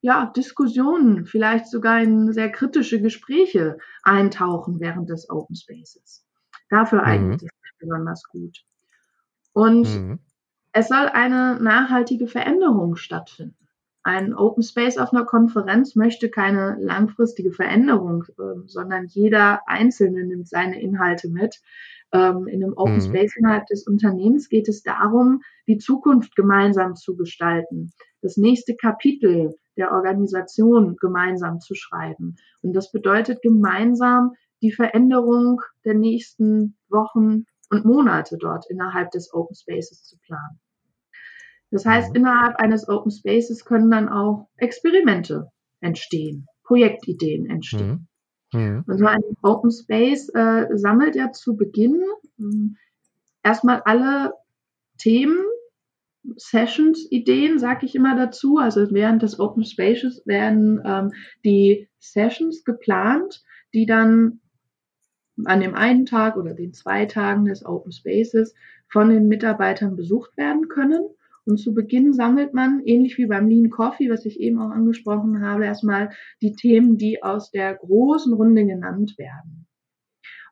[0.00, 6.24] ja, Diskussionen, vielleicht sogar in sehr kritische Gespräche eintauchen während des Open Spaces.
[6.70, 7.48] Dafür eignet mhm.
[7.48, 8.64] es sich besonders gut.
[9.52, 10.18] Und mhm.
[10.72, 13.56] es soll eine nachhaltige Veränderung stattfinden.
[14.02, 20.48] Ein Open Space auf einer Konferenz möchte keine langfristige Veränderung, äh, sondern jeder Einzelne nimmt
[20.48, 21.60] seine Inhalte mit.
[22.12, 23.00] Ähm, in einem Open mhm.
[23.02, 27.92] Space innerhalb des Unternehmens geht es darum, die Zukunft gemeinsam zu gestalten,
[28.22, 32.36] das nächste Kapitel der Organisation gemeinsam zu schreiben.
[32.62, 34.32] Und das bedeutet gemeinsam
[34.62, 40.60] die Veränderung der nächsten Wochen und Monate dort innerhalb des Open Spaces zu planen.
[41.70, 42.16] Das heißt, mhm.
[42.16, 45.50] innerhalb eines Open Spaces können dann auch Experimente
[45.80, 48.08] entstehen, Projektideen entstehen.
[48.52, 48.58] Mhm.
[48.60, 48.84] Mhm.
[48.86, 52.02] Und so ein Open Space äh, sammelt ja zu Beginn
[52.38, 52.44] äh,
[53.42, 54.32] erstmal alle
[54.96, 55.38] Themen,
[56.36, 58.58] Sessions, Ideen, sage ich immer dazu.
[58.58, 61.12] Also während des Open Spaces werden ähm,
[61.44, 63.42] die Sessions geplant,
[63.74, 64.40] die dann
[65.44, 68.54] an dem einen Tag oder den zwei Tagen des Open Spaces
[68.90, 71.08] von den Mitarbeitern besucht werden können.
[71.44, 75.40] Und zu Beginn sammelt man, ähnlich wie beim Lean Coffee, was ich eben auch angesprochen
[75.40, 76.10] habe, erstmal
[76.42, 79.66] die Themen, die aus der großen Runde genannt werden.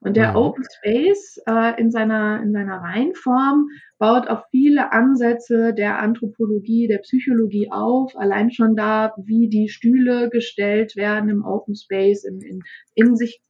[0.01, 0.37] Und der mhm.
[0.37, 3.69] Open Space äh, in, seiner, in seiner Reihenform
[3.99, 8.17] baut auf viele Ansätze der Anthropologie, der Psychologie auf.
[8.17, 12.61] Allein schon da, wie die Stühle gestellt werden im Open Space, in, in,
[12.95, 13.41] in sich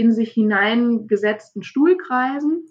[0.00, 2.66] in sich hineingesetzten Stuhlkreisen.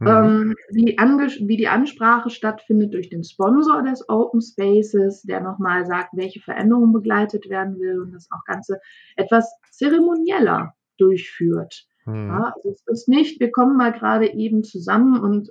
[0.00, 0.08] Mhm.
[0.08, 6.10] Ähm, wie, wie, die Ansprache stattfindet durch den Sponsor des Open Spaces, der nochmal sagt,
[6.14, 8.80] welche Veränderungen begleitet werden will und das auch Ganze
[9.16, 11.86] etwas zeremonieller durchführt.
[12.06, 12.28] Mhm.
[12.28, 15.48] Ja, also es ist nicht, wir kommen mal gerade eben zusammen und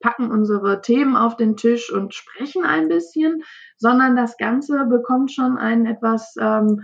[0.00, 3.42] packen unsere Themen auf den Tisch und sprechen ein bisschen,
[3.76, 6.82] sondern das Ganze bekommt schon einen etwas ähm,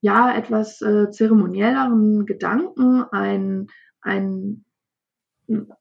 [0.00, 3.68] ja etwas äh, zeremonielleren Gedanken, ein,
[4.00, 4.64] ein,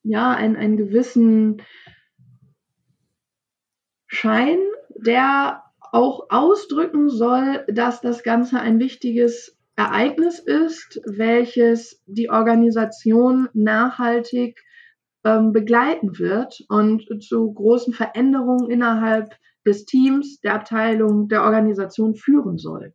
[0.04, 1.62] ja, ein, einen gewissen
[4.08, 4.60] Schein,
[4.96, 14.60] der auch ausdrücken soll, dass das Ganze ein wichtiges Ereignis ist, welches die Organisation nachhaltig
[15.24, 19.34] ähm, begleiten wird und zu großen Veränderungen innerhalb
[19.66, 22.94] des Teams, der Abteilung, der Organisation führen soll.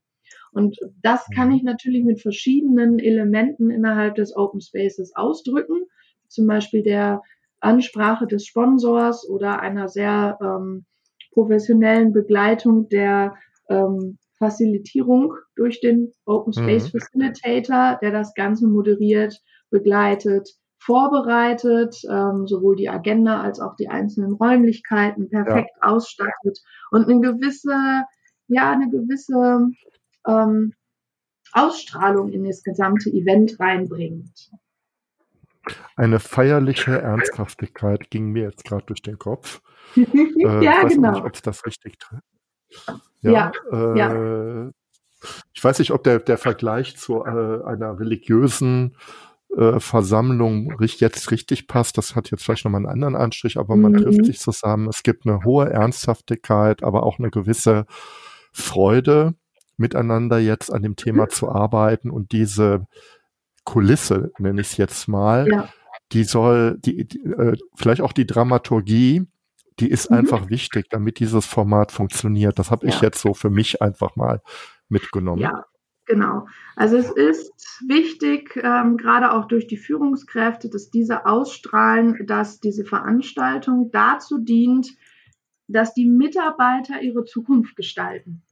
[0.54, 1.56] Und das kann mhm.
[1.56, 5.82] ich natürlich mit verschiedenen Elementen innerhalb des Open Spaces ausdrücken,
[6.28, 7.22] zum Beispiel der
[7.60, 10.84] Ansprache des Sponsors oder einer sehr ähm,
[11.32, 13.34] professionellen Begleitung der
[13.68, 16.62] ähm, Facilitierung durch den Open mhm.
[16.62, 16.98] Space mhm.
[16.98, 19.40] Facilitator, der das Ganze moderiert,
[19.70, 20.48] begleitet,
[20.78, 25.88] vorbereitet, ähm, sowohl die Agenda als auch die einzelnen Räumlichkeiten perfekt ja.
[25.88, 26.58] ausstattet
[26.90, 28.04] und eine gewisse,
[28.48, 29.68] ja, eine gewisse
[30.26, 30.74] ähm,
[31.52, 34.50] Ausstrahlung in das gesamte Event reinbringt.
[35.96, 39.62] Eine feierliche Ernsthaftigkeit ging mir jetzt gerade durch den Kopf.
[39.96, 40.02] äh,
[40.42, 41.12] ja, ich weiß genau.
[41.12, 41.96] nicht, ob es das richtig.
[43.22, 44.70] Ja, ja, äh, ja,
[45.54, 48.96] Ich weiß nicht, ob der, der Vergleich zu äh, einer religiösen
[49.56, 51.96] äh, Versammlung jetzt richtig passt.
[51.96, 53.98] Das hat jetzt vielleicht nochmal einen anderen Anstrich, aber man mhm.
[53.98, 54.88] trifft sich zusammen.
[54.88, 57.86] Es gibt eine hohe Ernsthaftigkeit, aber auch eine gewisse
[58.52, 59.34] Freude
[59.76, 61.30] miteinander jetzt an dem Thema mhm.
[61.30, 62.86] zu arbeiten und diese
[63.64, 65.68] Kulisse, nenne ich es jetzt mal, ja.
[66.12, 69.26] die soll, die, die äh, vielleicht auch die Dramaturgie,
[69.80, 70.18] die ist mhm.
[70.18, 72.58] einfach wichtig, damit dieses Format funktioniert.
[72.58, 72.92] Das habe ja.
[72.92, 74.42] ich jetzt so für mich einfach mal
[74.88, 75.40] mitgenommen.
[75.40, 75.64] Ja,
[76.06, 76.46] genau.
[76.76, 77.52] Also es ist
[77.88, 84.90] wichtig, ähm, gerade auch durch die Führungskräfte, dass diese ausstrahlen, dass diese Veranstaltung dazu dient,
[85.66, 88.42] dass die Mitarbeiter ihre Zukunft gestalten.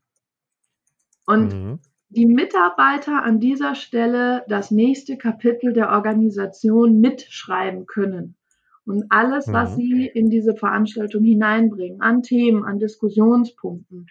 [1.26, 1.78] Und mhm.
[2.08, 8.36] die Mitarbeiter an dieser Stelle das nächste Kapitel der Organisation mitschreiben können.
[8.84, 9.52] Und alles, mhm.
[9.52, 14.06] was sie in diese Veranstaltung hineinbringen, an Themen, an Diskussionspunkten,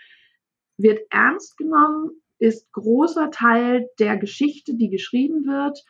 [0.77, 5.83] wird ernst genommen, ist großer Teil der Geschichte, die geschrieben wird.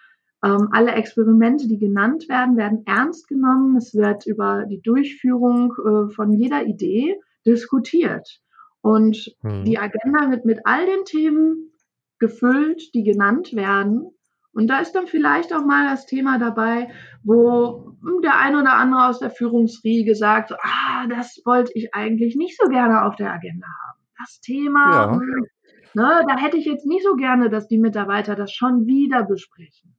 [0.44, 3.78] Ähm, alle Experimente, die genannt werden, werden ernst genommen.
[3.78, 7.16] Es wird über die Durchführung äh, von jeder Idee
[7.46, 8.42] diskutiert.
[8.82, 9.64] Und mhm.
[9.66, 11.72] die Agenda wird mit all den Themen
[12.20, 14.12] gefüllt, die genannt werden.
[14.54, 16.90] Und da ist dann vielleicht auch mal das Thema dabei,
[17.24, 22.58] wo der ein oder andere aus der Führungsriege sagt, ah, das wollte ich eigentlich nicht
[22.62, 24.00] so gerne auf der Agenda haben.
[24.20, 25.12] Das Thema, ja.
[25.14, 25.46] Hm,
[25.94, 29.96] ne, da hätte ich jetzt nicht so gerne, dass die Mitarbeiter das schon wieder besprechen.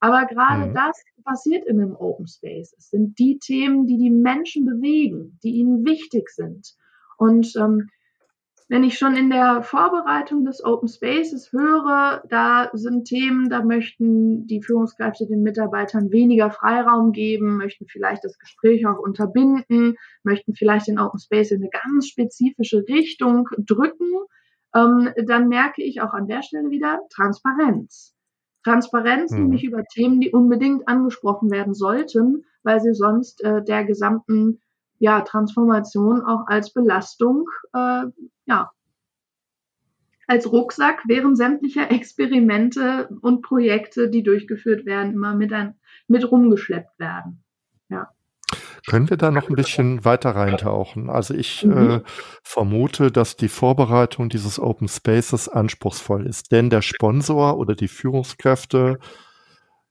[0.00, 0.74] Aber gerade mhm.
[0.74, 2.74] das passiert in einem Open Space.
[2.76, 6.74] Es sind die Themen, die die Menschen bewegen, die ihnen wichtig sind.
[7.18, 7.88] Und ähm,
[8.68, 14.46] wenn ich schon in der Vorbereitung des Open Spaces höre, da sind Themen, da möchten
[14.48, 20.88] die Führungskräfte den Mitarbeitern weniger Freiraum geben, möchten vielleicht das Gespräch auch unterbinden, möchten vielleicht
[20.88, 24.12] den Open Space in eine ganz spezifische Richtung drücken,
[24.74, 28.14] ähm, dann merke ich auch an der Stelle wieder Transparenz.
[28.64, 29.42] Transparenz mhm.
[29.42, 34.60] nämlich über Themen, die unbedingt angesprochen werden sollten, weil sie sonst äh, der gesamten
[34.98, 38.06] ja, Transformation auch als Belastung, äh,
[38.46, 38.70] ja,
[40.26, 45.74] als Rucksack während sämtlicher Experimente und Projekte, die durchgeführt werden, immer mit, ein,
[46.08, 47.44] mit rumgeschleppt werden.
[47.88, 48.08] Ja.
[48.88, 51.10] Können wir da noch ein bisschen weiter reintauchen?
[51.10, 51.90] Also ich mhm.
[51.90, 52.00] äh,
[52.42, 58.98] vermute, dass die Vorbereitung dieses Open Spaces anspruchsvoll ist, denn der Sponsor oder die Führungskräfte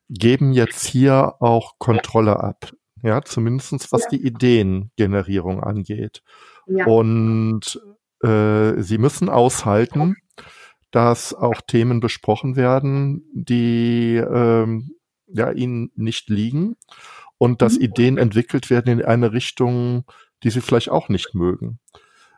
[0.09, 2.71] geben jetzt hier auch Kontrolle ab.
[3.01, 4.09] Ja, zumindestens was ja.
[4.11, 6.23] die Ideengenerierung angeht.
[6.67, 6.85] Ja.
[6.85, 7.79] Und
[8.25, 10.15] äh, sie müssen aushalten,
[10.91, 14.95] dass auch Themen besprochen werden, die ähm,
[15.27, 16.77] ja ihnen nicht liegen
[17.37, 17.81] und dass mhm.
[17.81, 20.05] Ideen entwickelt werden in eine Richtung,
[20.43, 21.79] die sie vielleicht auch nicht mögen.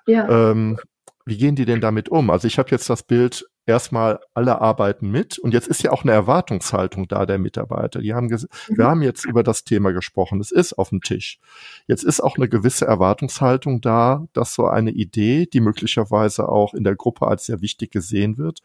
[0.07, 0.51] Ja.
[0.51, 0.79] Ähm,
[1.27, 2.29] wie gehen die denn damit um?
[2.29, 6.03] Also ich habe jetzt das Bild, erstmal alle arbeiten mit und jetzt ist ja auch
[6.03, 7.99] eine Erwartungshaltung da der Mitarbeiter.
[7.99, 8.47] Die haben mhm.
[8.69, 11.39] wir haben jetzt über das Thema gesprochen, es ist auf dem Tisch.
[11.85, 16.85] Jetzt ist auch eine gewisse Erwartungshaltung da, dass so eine Idee, die möglicherweise auch in
[16.85, 18.61] der Gruppe als sehr wichtig gesehen wird,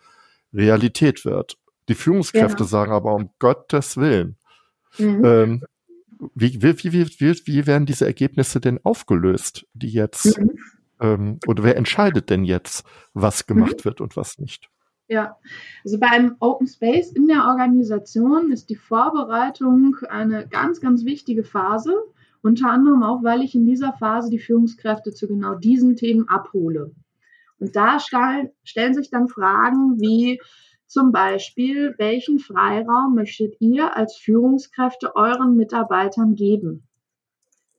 [0.54, 1.58] Realität wird.
[1.88, 2.68] Die Führungskräfte ja.
[2.68, 4.36] sagen aber um Gottes Willen,
[4.98, 5.24] mhm.
[5.24, 5.64] ähm,
[6.36, 10.52] wie, wie, wie, wie, wie werden diese Ergebnisse denn aufgelöst, die jetzt, mhm.
[11.02, 13.84] Ähm, oder wer entscheidet denn jetzt, was gemacht mhm.
[13.84, 14.70] wird und was nicht?
[15.08, 15.36] Ja,
[15.84, 21.94] also beim Open Space in der Organisation ist die Vorbereitung eine ganz, ganz wichtige Phase.
[22.40, 26.92] Unter anderem auch, weil ich in dieser Phase die Führungskräfte zu genau diesen Themen abhole.
[27.58, 30.40] Und da stellen sich dann Fragen wie,
[30.86, 36.86] zum Beispiel, welchen Freiraum möchtet ihr als Führungskräfte euren Mitarbeitern geben?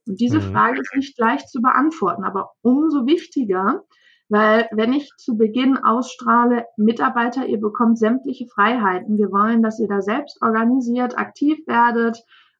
[0.05, 0.51] Und diese mhm.
[0.51, 3.83] Frage ist nicht leicht zu beantworten, aber umso wichtiger,
[4.29, 9.17] weil wenn ich zu Beginn ausstrahle, Mitarbeiter, ihr bekommt sämtliche Freiheiten.
[9.17, 12.17] Wir wollen, dass ihr da selbst organisiert, aktiv werdet.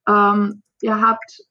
[0.07, 1.41] Ähm, ihr habt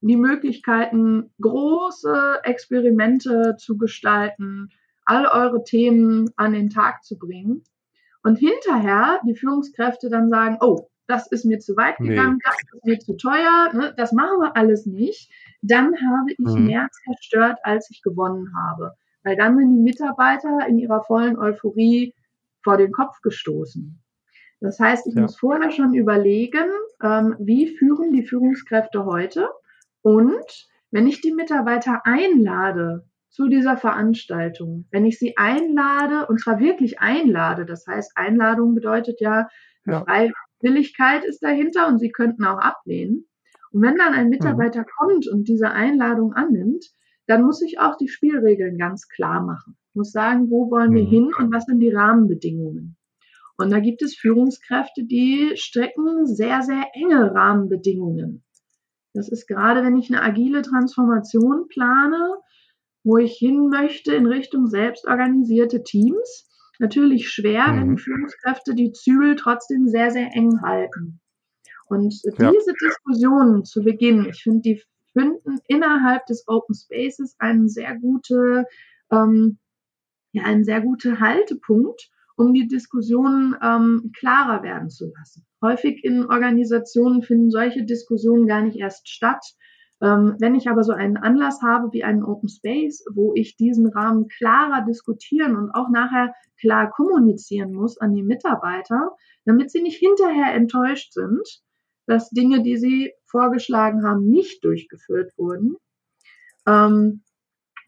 [0.00, 4.70] die Möglichkeiten, große Experimente zu gestalten,
[5.04, 7.64] all eure Themen an den Tag zu bringen.
[8.22, 12.42] Und hinterher die Führungskräfte dann sagen, oh, das ist mir zu weit gegangen, nee.
[12.44, 15.30] das ist mir zu teuer, ne, das machen wir alles nicht,
[15.62, 16.66] dann habe ich mhm.
[16.66, 18.92] mehr zerstört, als ich gewonnen habe.
[19.24, 22.14] Weil dann sind die Mitarbeiter in ihrer vollen Euphorie
[22.62, 24.00] vor den Kopf gestoßen.
[24.60, 25.22] Das heißt, ich ja.
[25.22, 26.70] muss vorher schon überlegen,
[27.02, 29.48] ähm, wie führen die Führungskräfte heute
[30.02, 34.86] und wenn ich die Mitarbeiter einlade, zu dieser Veranstaltung.
[34.90, 39.48] Wenn ich sie einlade, und zwar wirklich einlade, das heißt, Einladung bedeutet ja,
[39.84, 40.02] ja.
[40.60, 43.26] Freiwilligkeit ist dahinter und sie könnten auch ablehnen.
[43.72, 44.30] Und wenn dann ein mhm.
[44.30, 44.86] Mitarbeiter mhm.
[44.96, 46.84] kommt und diese Einladung annimmt,
[47.26, 49.76] dann muss ich auch die Spielregeln ganz klar machen.
[49.90, 51.08] Ich muss sagen, wo wollen wir mhm.
[51.08, 52.96] hin und was sind die Rahmenbedingungen.
[53.58, 58.44] Und da gibt es Führungskräfte, die strecken sehr, sehr enge Rahmenbedingungen.
[59.14, 62.36] Das ist gerade, wenn ich eine agile Transformation plane,
[63.02, 66.47] wo ich hin möchte in Richtung selbstorganisierte Teams.
[66.78, 67.80] Natürlich schwer, mhm.
[67.80, 71.20] wenn Führungskräfte die Zügel trotzdem sehr, sehr eng halten.
[71.86, 72.52] Und ja.
[72.52, 78.66] diese Diskussionen zu Beginn, ich finde, die finden innerhalb des Open Spaces einen sehr gute,
[79.10, 79.58] ähm,
[80.32, 85.46] ja, einen sehr gute Haltepunkt, um die Diskussionen ähm, klarer werden zu lassen.
[85.62, 89.44] Häufig in Organisationen finden solche Diskussionen gar nicht erst statt,
[90.00, 93.88] ähm, wenn ich aber so einen Anlass habe wie einen Open Space, wo ich diesen
[93.88, 99.98] Rahmen klarer diskutieren und auch nachher klar kommunizieren muss an die Mitarbeiter, damit sie nicht
[99.98, 101.62] hinterher enttäuscht sind,
[102.06, 105.76] dass Dinge, die sie vorgeschlagen haben, nicht durchgeführt wurden.
[106.66, 107.22] Ähm,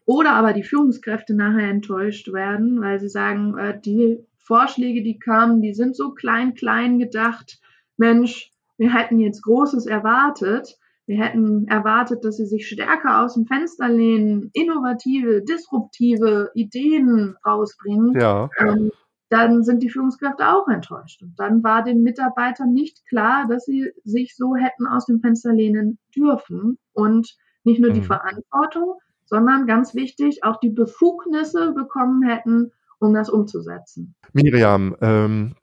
[0.05, 5.61] oder aber die Führungskräfte nachher enttäuscht werden, weil sie sagen, äh, die Vorschläge, die kamen,
[5.61, 7.61] die sind so klein, klein gedacht.
[7.95, 10.77] Mensch, wir hätten jetzt Großes erwartet.
[11.11, 18.17] Wir hätten erwartet, dass sie sich stärker aus dem Fenster lehnen, innovative, disruptive Ideen rausbringen.
[18.17, 18.49] Ja.
[18.57, 18.91] Ähm,
[19.27, 21.21] dann sind die Führungskräfte auch enttäuscht.
[21.21, 25.51] Und dann war den Mitarbeitern nicht klar, dass sie sich so hätten aus dem Fenster
[25.51, 27.35] lehnen dürfen und
[27.65, 28.05] nicht nur die mhm.
[28.05, 28.93] Verantwortung,
[29.25, 34.15] sondern ganz wichtig, auch die Befugnisse bekommen hätten, um das umzusetzen.
[34.31, 35.55] Miriam, ähm,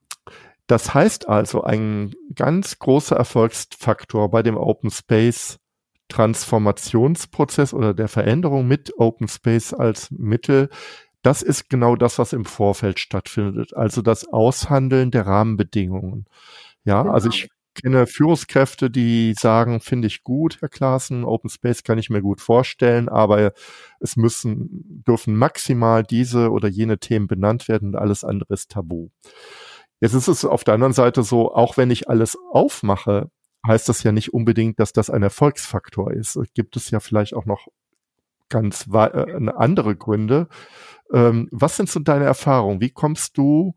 [0.68, 5.58] das heißt also, ein ganz großer Erfolgsfaktor bei dem Open Space
[6.08, 10.68] Transformationsprozess oder der Veränderung mit Open Space als Mittel,
[11.22, 13.76] das ist genau das, was im Vorfeld stattfindet.
[13.76, 16.26] Also das Aushandeln der Rahmenbedingungen.
[16.84, 17.14] Ja, genau.
[17.14, 22.10] also ich kenne Führungskräfte, die sagen, finde ich gut, Herr Klaassen, Open Space kann ich
[22.10, 23.52] mir gut vorstellen, aber
[24.00, 29.08] es müssen, dürfen maximal diese oder jene Themen benannt werden und alles andere ist tabu.
[30.00, 33.30] Jetzt ist es auf der anderen Seite so, auch wenn ich alles aufmache,
[33.66, 36.38] heißt das ja nicht unbedingt, dass das ein Erfolgsfaktor ist.
[36.54, 37.66] Gibt es ja vielleicht auch noch
[38.48, 40.48] ganz äh, andere Gründe.
[41.12, 42.80] Ähm, was sind so deine Erfahrungen?
[42.80, 43.74] Wie kommst du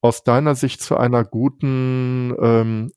[0.00, 2.92] aus deiner Sicht zu einer guten, ähm,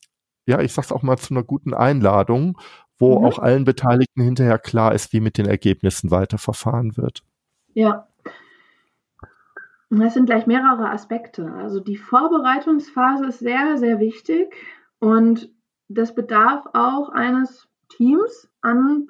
[0.47, 2.57] ja, ich sag's auch mal zu einer guten Einladung,
[2.97, 3.25] wo mhm.
[3.25, 7.23] auch allen Beteiligten hinterher klar ist, wie mit den Ergebnissen weiterverfahren wird.
[7.73, 8.07] Ja.
[9.99, 11.51] Das sind gleich mehrere Aspekte.
[11.53, 14.53] Also die Vorbereitungsphase ist sehr, sehr wichtig
[14.99, 15.53] und
[15.87, 19.09] das bedarf auch eines Teams an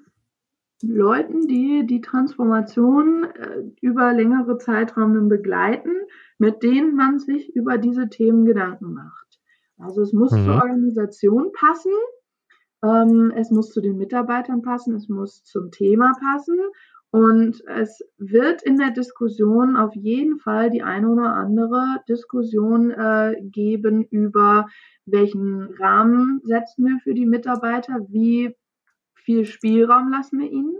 [0.83, 5.91] Leuten, die die Transformation äh, über längere Zeitraum begleiten,
[6.37, 9.39] mit denen man sich über diese Themen Gedanken macht.
[9.77, 10.45] Also es muss mhm.
[10.45, 11.93] zur Organisation passen,
[12.83, 16.59] ähm, es muss zu den Mitarbeitern passen, es muss zum Thema passen
[17.15, 23.37] und es wird in der Diskussion auf jeden Fall die eine oder andere Diskussion äh,
[23.41, 24.67] geben über
[25.05, 28.53] welchen Rahmen setzen wir für die Mitarbeiter, wie
[29.13, 30.75] viel Spielraum lassen wir ihnen.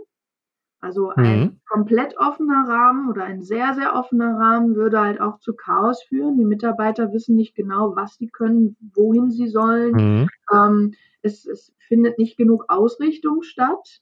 [0.78, 1.60] Also ein mhm.
[1.70, 6.36] komplett offener Rahmen oder ein sehr, sehr offener Rahmen würde halt auch zu Chaos führen.
[6.36, 9.94] Die Mitarbeiter wissen nicht genau, was sie können, wohin sie sollen.
[9.94, 10.28] Mhm.
[10.52, 14.00] Ähm, es, es, findet nicht genug Ausrichtung statt.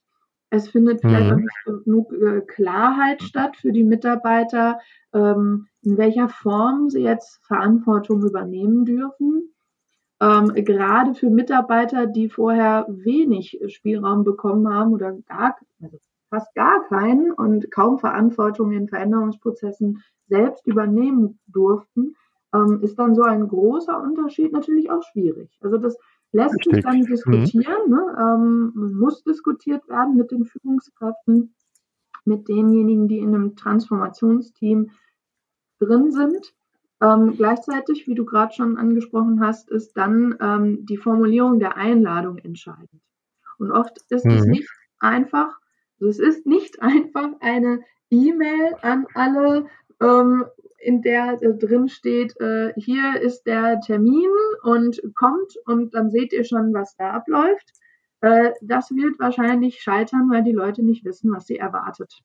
[0.49, 1.07] Es findet mhm.
[1.07, 4.79] vielleicht auch nicht genug äh, Klarheit statt für die Mitarbeiter,
[5.13, 9.53] ähm, in welcher Form sie jetzt Verantwortung übernehmen dürfen.
[10.21, 15.97] Ähm, gerade für Mitarbeiter, die vorher wenig Spielraum bekommen haben oder gar, also
[16.29, 22.15] fast gar keinen und kaum Verantwortung in Veränderungsprozessen selbst übernehmen durften,
[22.53, 25.49] ähm, ist dann so ein großer Unterschied natürlich auch schwierig.
[25.61, 25.97] Also das
[26.35, 27.05] lässt sich dann mhm.
[27.05, 27.95] diskutieren, mhm.
[27.95, 28.17] ne?
[28.19, 31.55] ähm, muss diskutiert werden mit den Führungskräften,
[32.25, 34.91] mit denjenigen, die in einem Transformationsteam
[35.79, 36.53] drin sind.
[37.01, 42.37] Ähm, gleichzeitig, wie du gerade schon angesprochen hast, ist dann ähm, die Formulierung der Einladung
[42.37, 43.01] entscheidend.
[43.57, 44.31] Und oft ist mhm.
[44.31, 44.69] es nicht
[44.99, 45.57] einfach,
[45.99, 49.67] also es ist nicht einfach eine E-Mail an alle,
[50.01, 50.45] ähm,
[50.85, 54.29] in der äh, drin steht, äh, hier ist der Termin
[54.63, 57.73] und kommt und dann seht ihr schon, was da abläuft.
[58.21, 62.21] Äh, das wird wahrscheinlich scheitern, weil die Leute nicht wissen, was sie erwartet.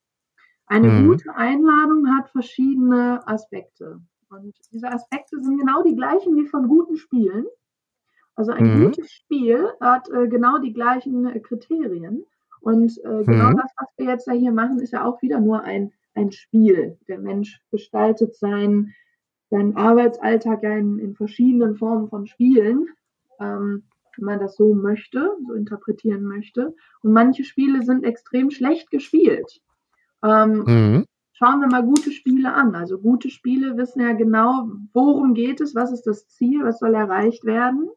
[0.66, 1.08] Eine mhm.
[1.08, 4.00] gute Einladung hat verschiedene Aspekte.
[4.30, 7.46] Und diese Aspekte sind genau die gleichen wie von guten Spielen.
[8.36, 8.84] Also ein mhm.
[8.84, 12.24] gutes Spiel hat äh, genau die gleichen äh, Kriterien.
[12.60, 13.56] Und äh, genau mhm.
[13.56, 16.98] das, was wir jetzt ja hier machen, ist ja auch wieder nur ein, ein Spiel.
[17.08, 18.94] Der Mensch gestaltet seinen,
[19.50, 22.88] seinen Arbeitsalltag ja in, in verschiedenen Formen von Spielen,
[23.40, 23.84] ähm,
[24.16, 26.74] wenn man das so möchte, so interpretieren möchte.
[27.02, 29.60] Und manche Spiele sind extrem schlecht gespielt.
[30.22, 31.04] Ähm, mhm.
[31.32, 32.74] Schauen wir mal gute Spiele an.
[32.74, 36.94] Also gute Spiele wissen ja genau, worum geht es, was ist das Ziel, was soll
[36.94, 37.88] erreicht werden,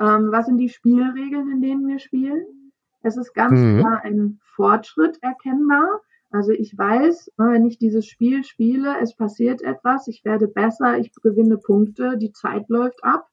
[0.00, 2.72] ähm, was sind die Spielregeln, in denen wir spielen.
[3.02, 3.80] Es ist ganz mhm.
[3.80, 6.00] klar ein Fortschritt erkennbar.
[6.34, 10.98] Also ich weiß, ne, wenn ich dieses Spiel spiele, es passiert etwas, ich werde besser,
[10.98, 13.28] ich gewinne Punkte, die Zeit läuft ab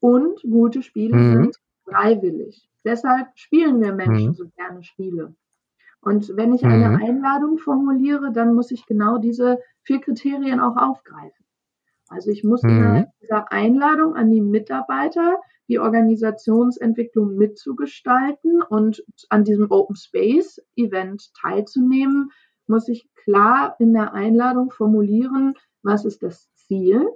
[0.00, 1.42] und gute Spiele mhm.
[1.42, 2.66] sind freiwillig.
[2.86, 4.34] Deshalb spielen wir Menschen mhm.
[4.34, 5.34] so gerne Spiele.
[6.00, 7.02] Und wenn ich eine mhm.
[7.04, 11.44] Einladung formuliere, dann muss ich genau diese vier Kriterien auch aufgreifen.
[12.08, 13.06] Also ich muss in mhm.
[13.22, 15.36] dieser Einladung an die Mitarbeiter
[15.68, 22.30] die Organisationsentwicklung mitzugestalten und an diesem Open Space Event teilzunehmen,
[22.66, 27.06] muss ich klar in der Einladung formulieren, was ist das Ziel,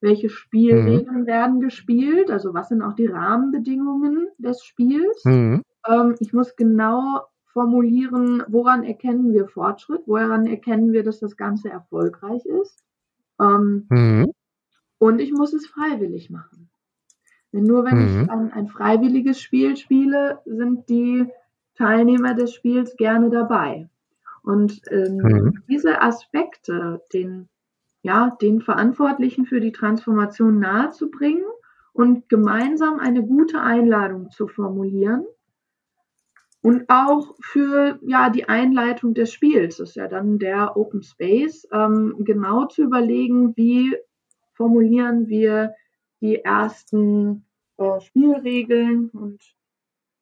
[0.00, 1.26] welche Spielregeln mhm.
[1.26, 5.24] werden gespielt, also was sind auch die Rahmenbedingungen des Spiels.
[5.24, 5.62] Mhm.
[5.88, 7.22] Ähm, ich muss genau
[7.54, 12.82] formulieren, woran erkennen wir Fortschritt, woran erkennen wir, dass das Ganze erfolgreich ist.
[13.40, 14.32] Ähm, mhm.
[14.98, 16.70] Und ich muss es freiwillig machen.
[17.52, 18.22] Denn nur wenn mhm.
[18.22, 21.26] ich ein, ein, freiwilliges Spiel spiele, sind die
[21.76, 23.88] Teilnehmer des Spiels gerne dabei.
[24.42, 25.62] Und ähm, mhm.
[25.68, 27.48] diese Aspekte, den,
[28.02, 31.44] ja, den Verantwortlichen für die Transformation nahezubringen
[31.92, 35.24] und gemeinsam eine gute Einladung zu formulieren,
[36.64, 41.68] und auch für ja die Einleitung des Spiels, das ist ja dann der Open Space,
[41.70, 43.94] ähm, genau zu überlegen, wie
[44.54, 45.74] formulieren wir
[46.22, 47.44] die ersten
[47.76, 49.42] äh, Spielregeln und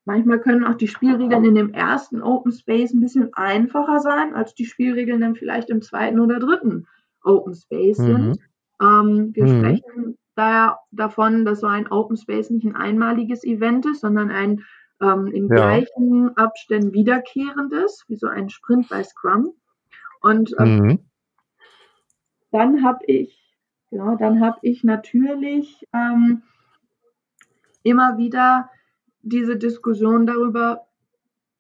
[0.05, 4.53] manchmal können auch die Spielregeln in dem ersten Open Space ein bisschen einfacher sein, als
[4.53, 6.89] die Spielregeln dann vielleicht im zweiten oder dritten
[7.23, 8.05] Open Space mhm.
[8.05, 8.39] sind.
[8.83, 9.59] Ähm, wir mhm.
[9.59, 14.65] sprechen daher davon, dass so ein Open Space nicht ein einmaliges Event ist, sondern ein
[15.03, 15.55] ähm, in ja.
[15.57, 19.53] gleichen Abständen wiederkehrendes, wie so ein Sprint bei Scrum.
[20.21, 20.99] Und ähm, mhm.
[22.53, 23.59] dann habe ich,
[23.91, 26.43] ja, dann habe ich natürlich ähm,
[27.83, 28.71] immer wieder
[29.23, 30.87] diese Diskussion darüber,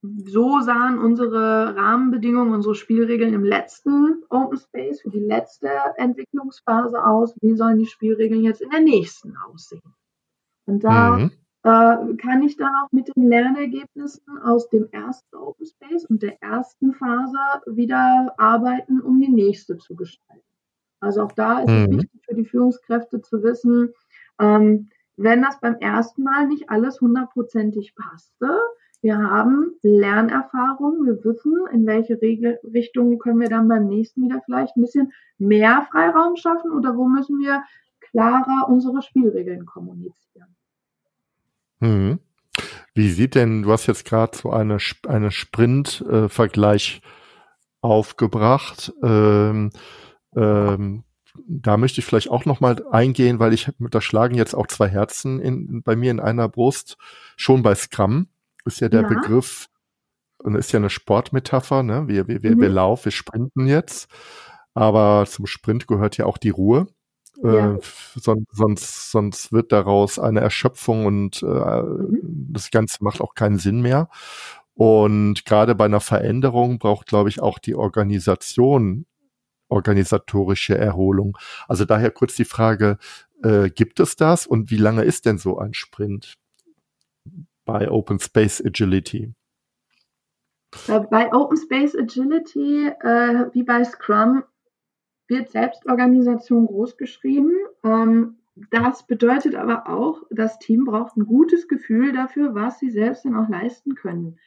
[0.02, 7.36] so sahen unsere Rahmenbedingungen, unsere Spielregeln im letzten Open Space für die letzte Entwicklungsphase aus.
[7.40, 9.94] Wie sollen die Spielregeln jetzt in der nächsten aussehen?
[10.66, 11.30] Und da mhm
[11.62, 16.92] kann ich dann auch mit den Lernergebnissen aus dem ersten Open Space und der ersten
[16.92, 20.42] Phase wieder arbeiten, um die nächste zu gestalten.
[21.00, 21.84] Also auch da ist mhm.
[21.84, 23.92] es wichtig für die Führungskräfte zu wissen,
[24.40, 28.58] ähm, wenn das beim ersten Mal nicht alles hundertprozentig passte,
[29.02, 34.40] wir haben Lernerfahrung, wir wissen, in welche Regel Richtung können wir dann beim nächsten wieder
[34.44, 37.64] vielleicht ein bisschen mehr Freiraum schaffen oder wo müssen wir
[38.00, 40.54] klarer unsere Spielregeln kommunizieren.
[41.82, 42.20] Mhm.
[42.94, 44.78] Wie sieht denn, du hast jetzt gerade so eine,
[45.08, 47.02] eine Sprint-Vergleich
[47.80, 48.92] aufgebracht.
[49.02, 49.70] Ähm,
[50.36, 51.04] ähm,
[51.46, 55.40] da möchte ich vielleicht auch nochmal eingehen, weil ich da schlagen jetzt auch zwei Herzen
[55.40, 56.98] in, bei mir in einer Brust.
[57.36, 58.28] Schon bei Scrum
[58.64, 59.08] ist ja der ja.
[59.08, 59.68] Begriff,
[60.42, 62.08] und ist ja eine Sportmetapher, ne?
[62.08, 62.60] Wir, wir, wir, mhm.
[62.60, 64.10] wir laufen, wir sprinten jetzt.
[64.74, 66.86] Aber zum Sprint gehört ja auch die Ruhe.
[67.42, 67.74] Ja.
[67.74, 67.78] Äh,
[68.14, 72.20] sonst, sonst, sonst wird daraus eine Erschöpfung und äh, mhm.
[72.52, 74.08] das Ganze macht auch keinen Sinn mehr.
[74.74, 79.06] Und gerade bei einer Veränderung braucht, glaube ich, auch die Organisation
[79.72, 81.36] organisatorische Erholung.
[81.66, 82.98] Also daher kurz die Frage,
[83.42, 86.34] äh, gibt es das und wie lange ist denn so ein Sprint
[87.64, 89.32] bei Open Space Agility?
[90.88, 94.44] Äh, bei Open Space Agility, äh, wie bei Scrum,
[95.32, 97.52] wird Selbstorganisation groß geschrieben.
[97.82, 98.36] Ähm,
[98.70, 103.34] das bedeutet aber auch, das Team braucht ein gutes Gefühl dafür, was sie selbst dann
[103.34, 104.38] auch leisten können.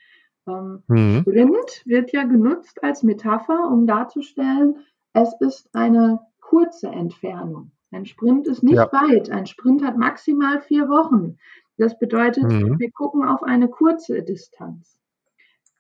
[0.48, 1.22] Ähm, mhm.
[1.22, 4.76] Sprint wird ja genutzt als Metapher, um darzustellen,
[5.14, 7.72] es ist eine kurze Entfernung.
[7.92, 8.92] Ein Sprint ist nicht ja.
[8.92, 9.32] weit.
[9.32, 11.38] Ein Sprint hat maximal vier Wochen.
[11.78, 12.80] Das bedeutet, mhm.
[12.80, 15.00] wir gucken auf eine kurze Distanz.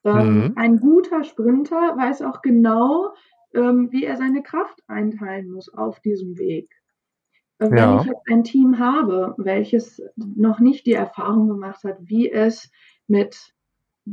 [0.03, 0.53] Ähm, mhm.
[0.55, 3.13] Ein guter Sprinter weiß auch genau,
[3.55, 6.69] ähm, wie er seine Kraft einteilen muss auf diesem Weg.
[7.59, 8.01] Äh, wenn ja.
[8.01, 12.69] ich jetzt ein Team habe, welches noch nicht die Erfahrung gemacht hat, wie es
[13.07, 13.53] mit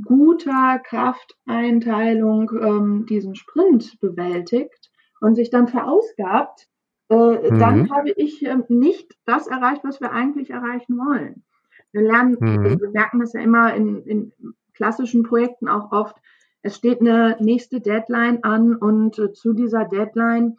[0.04, 4.90] guter Krafteinteilung ähm, diesen Sprint bewältigt
[5.20, 6.68] und sich dann verausgabt,
[7.10, 7.58] äh, mhm.
[7.58, 11.44] dann habe ich äh, nicht das erreicht, was wir eigentlich erreichen wollen.
[11.92, 12.80] Wir lernen, mhm.
[12.80, 14.32] wir merken das ja immer in, in
[14.72, 16.16] klassischen Projekten auch oft,
[16.62, 20.56] es steht eine nächste Deadline an und äh, zu dieser Deadline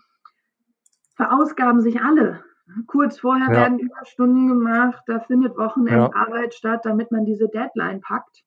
[1.16, 2.44] verausgaben sich alle.
[2.88, 3.54] Kurz vorher ja.
[3.54, 6.58] werden Überstunden gemacht, da findet Wochenendarbeit ja.
[6.58, 8.44] statt, damit man diese Deadline packt.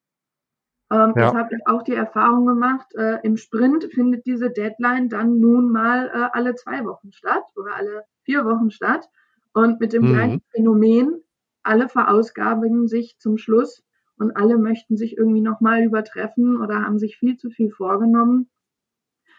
[0.91, 1.25] Ähm, ja.
[1.25, 2.87] Das habe ich auch die Erfahrung gemacht.
[2.95, 7.75] Äh, Im Sprint findet diese Deadline dann nun mal äh, alle zwei Wochen statt oder
[7.75, 9.07] alle vier Wochen statt.
[9.53, 10.13] Und mit dem mhm.
[10.13, 11.23] gleichen Phänomen,
[11.63, 13.83] alle verausgaben sich zum Schluss
[14.17, 18.49] und alle möchten sich irgendwie nochmal übertreffen oder haben sich viel zu viel vorgenommen.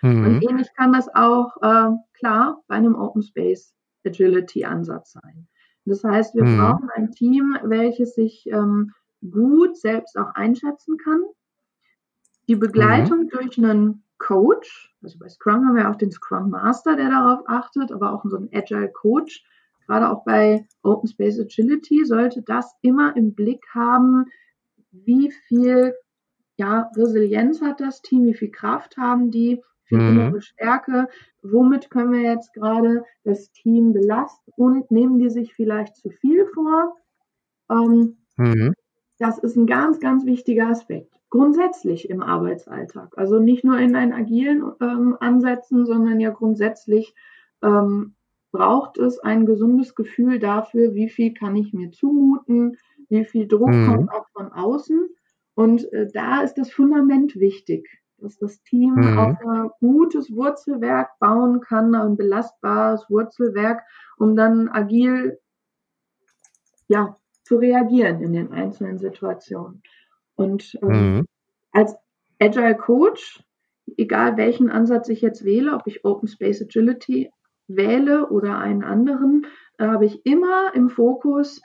[0.02, 0.24] Mhm.
[0.24, 3.74] Und ähnlich kann das auch äh, klar bei einem Open Space
[4.04, 5.48] Agility Ansatz sein.
[5.84, 6.58] Das heißt, wir mhm.
[6.58, 8.92] brauchen ein Team, welches sich ähm,
[9.30, 11.22] gut selbst auch einschätzen kann.
[12.46, 13.28] Die Begleitung mhm.
[13.30, 17.92] durch einen Coach, also bei Scrum haben wir auch den Scrum Master, der darauf achtet,
[17.92, 19.44] aber auch so ein Agile Coach,
[19.86, 24.26] gerade auch bei Open Space Agility sollte das immer im Blick haben,
[24.90, 25.94] wie viel
[26.56, 30.20] ja, Resilienz hat das Team, wie viel Kraft haben die, wie viel mhm.
[30.20, 31.08] innere Stärke,
[31.42, 36.46] womit können wir jetzt gerade das Team belasten und nehmen die sich vielleicht zu viel
[36.46, 36.96] vor.
[37.70, 38.74] Ähm, mhm.
[39.18, 41.12] Das ist ein ganz, ganz wichtiger Aspekt.
[41.30, 43.16] Grundsätzlich im Arbeitsalltag.
[43.16, 47.14] Also nicht nur in einen agilen ähm, Ansätzen, sondern ja grundsätzlich
[47.62, 48.14] ähm,
[48.50, 52.76] braucht es ein gesundes Gefühl dafür, wie viel kann ich mir zumuten,
[53.08, 53.86] wie viel Druck mhm.
[53.86, 55.08] kommt auch von außen.
[55.54, 57.88] Und äh, da ist das Fundament wichtig,
[58.18, 59.18] dass das Team mhm.
[59.18, 63.82] auf ein gutes Wurzelwerk bauen kann, ein belastbares Wurzelwerk,
[64.18, 65.38] um dann agil
[66.88, 69.82] ja, zu reagieren in den einzelnen Situationen.
[70.34, 71.26] Und ähm, mhm.
[71.72, 71.96] als
[72.40, 73.42] Agile Coach,
[73.96, 77.30] egal welchen Ansatz ich jetzt wähle, ob ich Open Space Agility
[77.66, 79.46] wähle oder einen anderen,
[79.78, 81.62] habe ich immer im Fokus,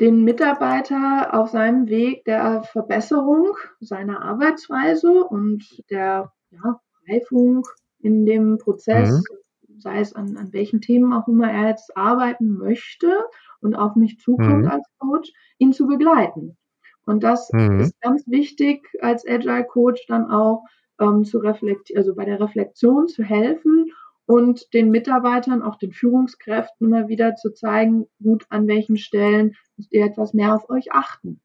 [0.00, 7.66] den Mitarbeiter auf seinem Weg der Verbesserung seiner Arbeitsweise und der ja, Reifung
[7.98, 9.78] in dem Prozess, mhm.
[9.78, 13.12] sei es an, an welchen Themen auch immer er jetzt arbeiten möchte
[13.60, 14.70] und auf mich zukommt mhm.
[14.70, 16.56] als Coach, ihn zu begleiten.
[17.04, 17.80] Und das mhm.
[17.80, 20.64] ist ganz wichtig als Agile Coach dann auch
[20.98, 23.92] ähm, zu reflektieren, also bei der Reflexion zu helfen
[24.30, 29.92] und den Mitarbeitern, auch den Führungskräften immer wieder zu zeigen, gut an welchen Stellen müsst
[29.92, 31.40] ihr etwas mehr auf euch achten,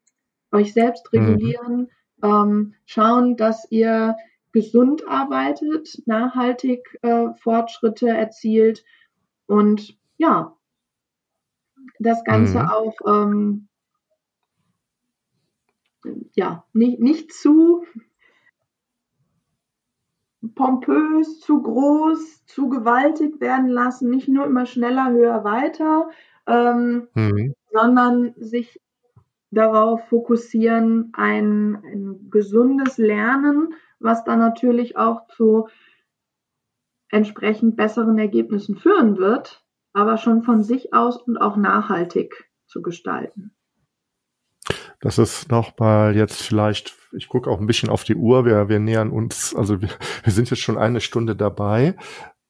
[0.52, 1.20] euch selbst mhm.
[1.20, 2.24] regulieren, mhm.
[2.24, 4.16] ähm, schauen, dass ihr
[4.52, 8.86] gesund arbeitet, nachhaltig äh, Fortschritte erzielt
[9.48, 10.56] und ja,
[11.98, 12.70] das Ganze mhm.
[12.70, 13.68] auch ähm,
[16.36, 17.84] ja, nicht, nicht zu
[20.54, 26.10] pompös, zu groß, zu gewaltig werden lassen, nicht nur immer schneller, höher, weiter,
[26.48, 27.54] ähm, mhm.
[27.72, 28.80] sondern sich
[29.52, 35.68] darauf fokussieren, ein, ein gesundes Lernen, was dann natürlich auch zu
[37.10, 43.56] entsprechend besseren Ergebnissen führen wird, aber schon von sich aus und auch nachhaltig zu gestalten.
[45.02, 48.80] Das ist nochmal jetzt vielleicht, ich gucke auch ein bisschen auf die Uhr, wir, wir
[48.80, 49.90] nähern uns, also wir,
[50.24, 51.96] wir sind jetzt schon eine Stunde dabei.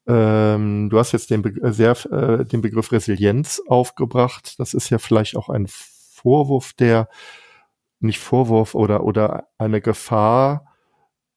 [0.08, 4.60] Ähm, du hast jetzt den, Be sehr, äh, den Begriff Resilienz aufgebracht.
[4.60, 7.10] Das ist ja vielleicht auch ein Vorwurf, der
[8.00, 10.76] nicht Vorwurf oder, oder eine Gefahr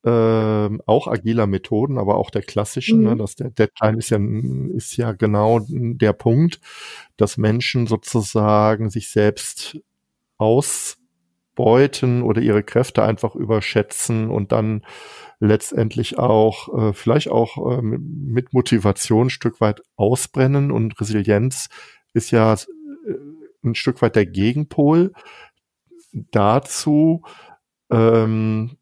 [0.04, 3.16] ähm, auch agiler Methoden, aber auch der klassischen, ne, mhm.
[3.16, 4.18] ne, dass der Deadline ist ja,
[4.74, 6.60] ist ja genau der Punkt,
[7.16, 9.78] dass Menschen sozusagen sich selbst
[10.38, 14.84] ausbeuten oder ihre Kräfte einfach überschätzen und dann
[15.40, 21.68] letztendlich auch äh, vielleicht auch äh, mit Motivation ein Stück weit ausbrennen und Resilienz
[22.12, 22.56] ist ja äh,
[23.64, 25.12] ein Stück weit der Gegenpol
[26.12, 27.22] dazu,
[27.90, 28.76] ähm,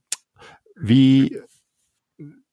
[0.74, 1.40] wie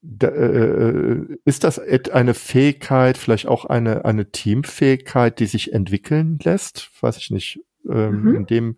[0.01, 6.91] da, äh, ist das eine Fähigkeit, vielleicht auch eine, eine Teamfähigkeit, die sich entwickeln lässt?
[7.01, 7.61] Weiß ich nicht.
[7.89, 8.35] Ähm, mhm.
[8.35, 8.77] In dem,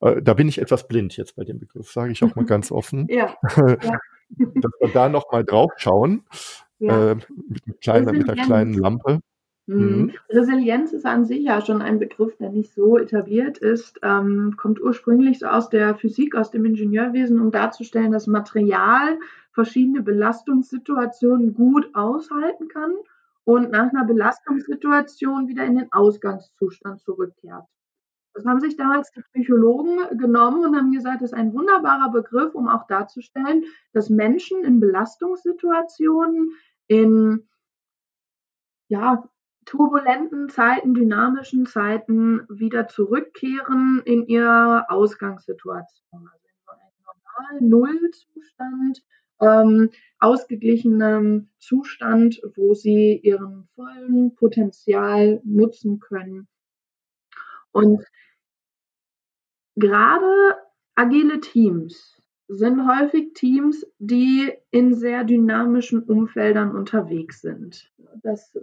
[0.00, 2.72] äh, da bin ich etwas blind jetzt bei dem Begriff, sage ich auch mal ganz
[2.72, 3.06] offen.
[3.08, 3.34] ja.
[3.56, 3.98] ja.
[4.38, 6.24] Dass wir da noch mal drauf schauen,
[6.78, 7.12] ja.
[7.12, 7.14] äh,
[7.48, 9.20] mit, mit, kleiner, mit einer kleinen Lampe.
[9.66, 9.76] Mhm.
[9.76, 10.12] mhm.
[10.28, 14.80] Resilienz ist an sich ja schon ein Begriff, der nicht so etabliert ist, ähm, kommt
[14.80, 19.18] ursprünglich so aus der Physik, aus dem Ingenieurwesen, um darzustellen, dass Material
[19.52, 22.92] verschiedene Belastungssituationen gut aushalten kann
[23.44, 27.66] und nach einer Belastungssituation wieder in den Ausgangszustand zurückkehrt.
[28.34, 32.54] Das haben sich damals die Psychologen genommen und haben gesagt, das ist ein wunderbarer Begriff,
[32.54, 36.52] um auch darzustellen, dass Menschen in Belastungssituationen,
[36.86, 37.46] in
[38.88, 39.28] ja,
[39.64, 46.28] turbulenten Zeiten, dynamischen Zeiten wieder zurückkehren in ihre Ausgangssituation.
[46.32, 49.02] Also in einen normalen Nullzustand,
[49.40, 56.48] ähm, ausgeglichenem Zustand, wo sie ihren vollen Potenzial nutzen können.
[57.72, 58.04] Und
[59.76, 60.56] gerade
[60.94, 67.90] agile Teams sind häufig Teams, die in sehr dynamischen Umfeldern unterwegs sind.
[68.22, 68.54] Das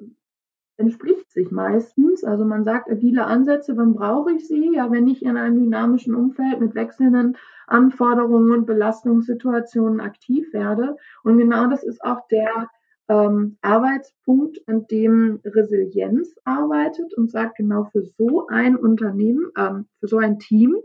[0.77, 2.23] entspricht sich meistens.
[2.23, 4.75] Also man sagt agile Ansätze, wann brauche ich sie?
[4.75, 7.37] Ja, wenn ich in einem dynamischen Umfeld mit wechselnden
[7.67, 10.95] Anforderungen und Belastungssituationen aktiv werde.
[11.23, 12.69] Und genau das ist auch der
[13.09, 20.07] ähm, Arbeitspunkt, an dem Resilienz arbeitet und sagt, genau für so ein Unternehmen, ähm, für
[20.07, 20.77] so ein Team,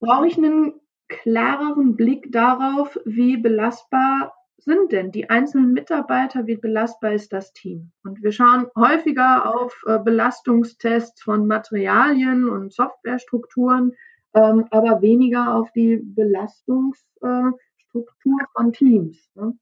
[0.00, 0.74] brauche ich einen
[1.08, 7.92] klareren Blick darauf, wie belastbar sind denn die einzelnen Mitarbeiter, wie belastbar ist das Team?
[8.02, 13.92] Und wir schauen häufiger auf äh, Belastungstests von Materialien und Softwarestrukturen,
[14.34, 17.54] ähm, aber weniger auf die Belastungsstruktur
[17.94, 19.30] äh, von Teams.
[19.34, 19.56] Ne?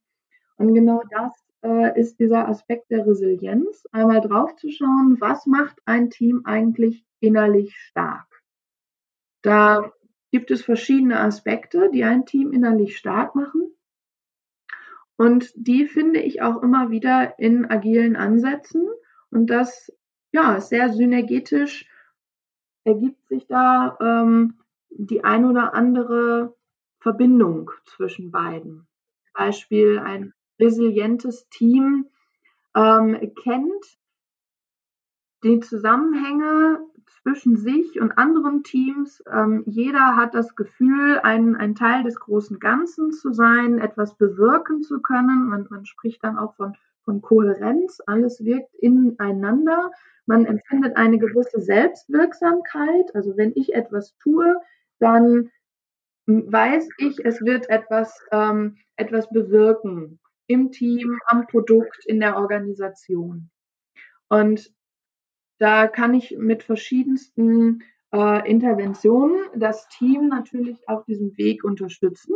[0.57, 1.33] Und genau das
[1.63, 7.05] äh, ist dieser Aspekt der Resilienz, einmal drauf zu schauen, was macht ein Team eigentlich
[7.21, 8.43] innerlich stark.
[9.43, 9.93] Da
[10.31, 13.73] gibt es verschiedene Aspekte, die ein Team innerlich stark machen.
[15.17, 18.89] Und die finde ich auch immer wieder in agilen Ansätzen.
[19.31, 19.93] Und das,
[20.33, 21.89] ja, sehr synergetisch
[22.85, 24.59] ergibt sich da ähm,
[24.91, 26.55] die ein oder andere
[27.01, 28.87] Verbindung zwischen beiden.
[29.35, 32.07] Beispiel ein resilientes Team
[32.75, 33.99] ähm, kennt
[35.43, 36.81] die Zusammenhänge
[37.23, 39.23] zwischen sich und anderen Teams.
[39.31, 44.83] Ähm, jeder hat das Gefühl, ein, ein Teil des großen Ganzen zu sein, etwas bewirken
[44.83, 45.49] zu können.
[45.49, 46.75] Man, man spricht dann auch von,
[47.05, 48.01] von Kohärenz.
[48.07, 49.91] Alles wirkt ineinander.
[50.27, 53.15] Man empfindet eine gewisse Selbstwirksamkeit.
[53.15, 54.57] Also wenn ich etwas tue,
[54.99, 55.51] dann
[56.27, 63.51] weiß ich, es wird etwas, ähm, etwas bewirken im Team, am Produkt, in der Organisation.
[64.29, 64.73] Und
[65.59, 72.35] da kann ich mit verschiedensten äh, Interventionen das Team natürlich auf diesem Weg unterstützen.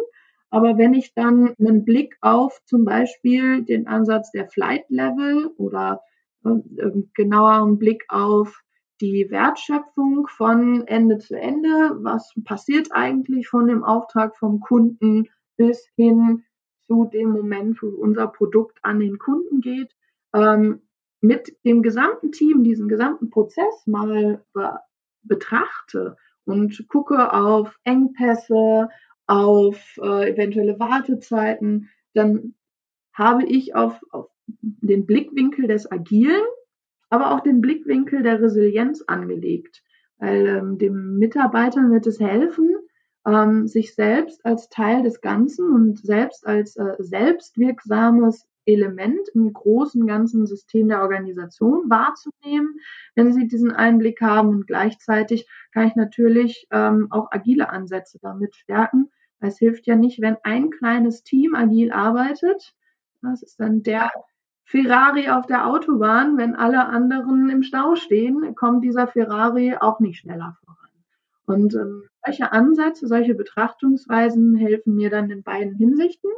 [0.51, 6.01] Aber wenn ich dann einen Blick auf zum Beispiel den Ansatz der Flight Level oder
[6.45, 6.51] äh,
[7.15, 8.63] genauer einen Blick auf
[9.01, 15.87] die Wertschöpfung von Ende zu Ende, was passiert eigentlich von dem Auftrag vom Kunden bis
[15.97, 16.45] hin
[16.89, 19.95] zu dem Moment, wo unser Produkt an den Kunden geht,
[20.35, 20.81] ähm,
[21.21, 24.79] mit dem gesamten Team diesen gesamten Prozess mal be
[25.23, 28.89] betrachte und gucke auf Engpässe,
[29.27, 32.55] auf äh, eventuelle Wartezeiten, dann
[33.13, 36.43] habe ich auf, auf den Blickwinkel des Agilen,
[37.11, 39.83] aber auch den Blickwinkel der Resilienz angelegt.
[40.17, 42.75] Weil ähm, dem Mitarbeitern wird es helfen,
[43.27, 50.07] ähm, sich selbst als Teil des Ganzen und selbst als äh, selbstwirksames Element im großen
[50.07, 52.79] ganzen System der Organisation wahrzunehmen,
[53.15, 54.51] wenn sie diesen Einblick haben.
[54.51, 59.11] Und gleichzeitig kann ich natürlich ähm, auch agile Ansätze damit stärken.
[59.41, 62.75] Es hilft ja nicht, wenn ein kleines Team agil arbeitet.
[63.23, 64.11] Das ist dann der
[64.65, 66.37] Ferrari auf der Autobahn.
[66.37, 70.88] Wenn alle anderen im Stau stehen, kommt dieser Ferrari auch nicht schneller voran.
[71.49, 76.31] Und ähm, solche Ansätze, solche Betrachtungsweisen helfen mir dann in beiden Hinsichten.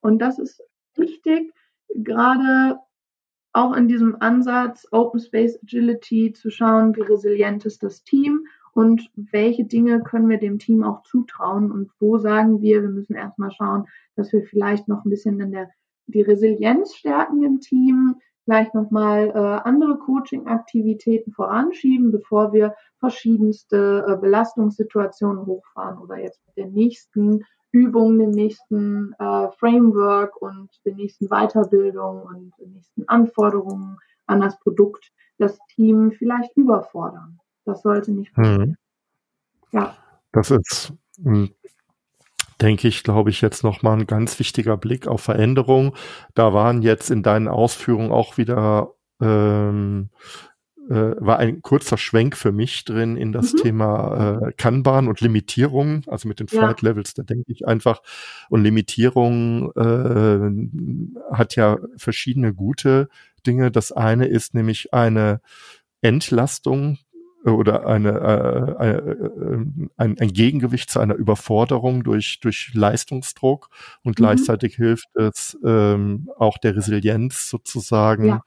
[0.00, 0.60] Und das ist
[0.96, 1.52] wichtig,
[1.94, 2.78] gerade
[3.52, 9.10] auch in diesem Ansatz Open Space Agility zu schauen, wie resilient ist das Team und
[9.14, 13.52] welche Dinge können wir dem Team auch zutrauen und wo sagen wir, wir müssen erstmal
[13.52, 13.84] schauen,
[14.16, 15.70] dass wir vielleicht noch ein bisschen in der,
[16.06, 24.16] die Resilienz stärken im Team, vielleicht nochmal äh, andere Coaching-Aktivitäten voranschieben, bevor wir verschiedenste äh,
[24.16, 31.28] Belastungssituationen hochfahren oder jetzt mit den nächsten Übungen, dem nächsten äh, Framework und den nächsten
[31.28, 37.38] Weiterbildungen und den nächsten Anforderungen an das Produkt das Team vielleicht überfordern.
[37.64, 38.70] Das sollte nicht passieren.
[38.70, 38.76] Mhm.
[39.72, 39.96] Ja.
[40.32, 40.92] Das ist,
[41.22, 41.50] hm,
[42.62, 45.94] denke ich, glaube ich, jetzt nochmal ein ganz wichtiger Blick auf Veränderung.
[46.34, 50.10] Da waren jetzt in deinen Ausführungen auch wieder ähm,
[50.88, 53.56] äh, war ein kurzer Schwenk für mich drin in das mhm.
[53.58, 58.02] Thema äh, Kanban und Limitierung, also mit den Flight Levels, da denke ich einfach.
[58.48, 63.08] Und Limitierung äh, hat ja verschiedene gute
[63.46, 63.70] Dinge.
[63.70, 65.40] Das eine ist nämlich eine
[66.00, 66.98] Entlastung
[67.44, 69.64] oder eine, äh, eine, äh,
[69.96, 73.68] ein, ein Gegengewicht zu einer Überforderung durch, durch Leistungsdruck
[74.02, 74.22] und mhm.
[74.22, 78.26] gleichzeitig hilft es ähm, auch der Resilienz sozusagen.
[78.26, 78.42] Ja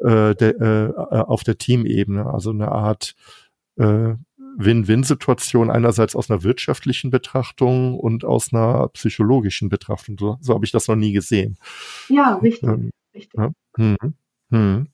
[0.00, 2.26] äh, der, äh, äh, auf der Teamebene.
[2.26, 3.14] Also eine Art
[3.76, 4.14] äh,
[4.56, 10.16] Win-Win-Situation einerseits aus einer wirtschaftlichen Betrachtung und aus einer psychologischen Betrachtung.
[10.18, 11.56] So, so habe ich das noch nie gesehen.
[12.08, 12.68] Ja, richtig.
[12.68, 13.38] Ähm, richtig.
[13.38, 13.50] Ja.
[13.76, 13.96] Hm,
[14.50, 14.88] hm.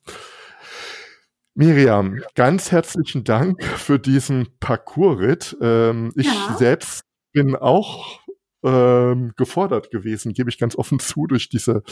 [1.59, 5.57] Miriam, ganz herzlichen Dank für diesen Parcours-Ritt.
[5.63, 6.55] Ähm, ich ja.
[6.59, 8.21] selbst bin auch
[8.63, 11.83] ähm, gefordert gewesen, gebe ich ganz offen zu, durch diese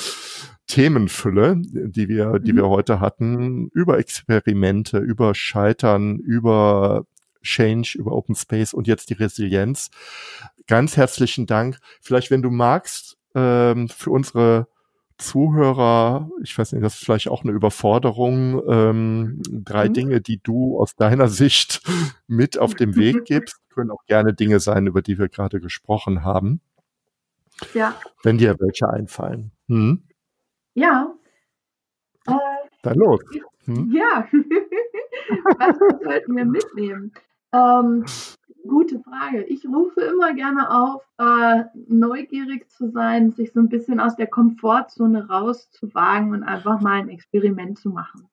[0.66, 2.56] Themenfülle, die wir, die mhm.
[2.58, 7.06] wir heute hatten, über Experimente, über Scheitern, über
[7.42, 9.88] Change, über Open Space und jetzt die Resilienz.
[10.66, 11.78] Ganz herzlichen Dank.
[12.02, 14.68] Vielleicht, wenn du magst, ähm, für unsere
[15.18, 19.92] Zuhörer, ich weiß nicht, das ist vielleicht auch eine Überforderung, ähm, drei mhm.
[19.94, 21.82] Dinge, die du aus deiner Sicht
[22.26, 26.24] mit auf dem Weg gibst, können auch gerne Dinge sein, über die wir gerade gesprochen
[26.24, 26.60] haben.
[27.72, 27.94] Ja.
[28.22, 29.52] Wenn dir welche einfallen.
[29.68, 30.02] Hm?
[30.74, 31.14] Ja.
[32.26, 32.32] Äh,
[32.82, 33.20] Dann los.
[33.64, 33.92] Hm?
[33.92, 34.28] Ja.
[35.58, 37.12] Was sollten wir mitnehmen?
[37.54, 38.04] Ähm,
[38.66, 39.44] Gute Frage.
[39.44, 44.26] Ich rufe immer gerne auf, äh, neugierig zu sein, sich so ein bisschen aus der
[44.26, 48.26] Komfortzone rauszuwagen und einfach mal ein Experiment zu machen.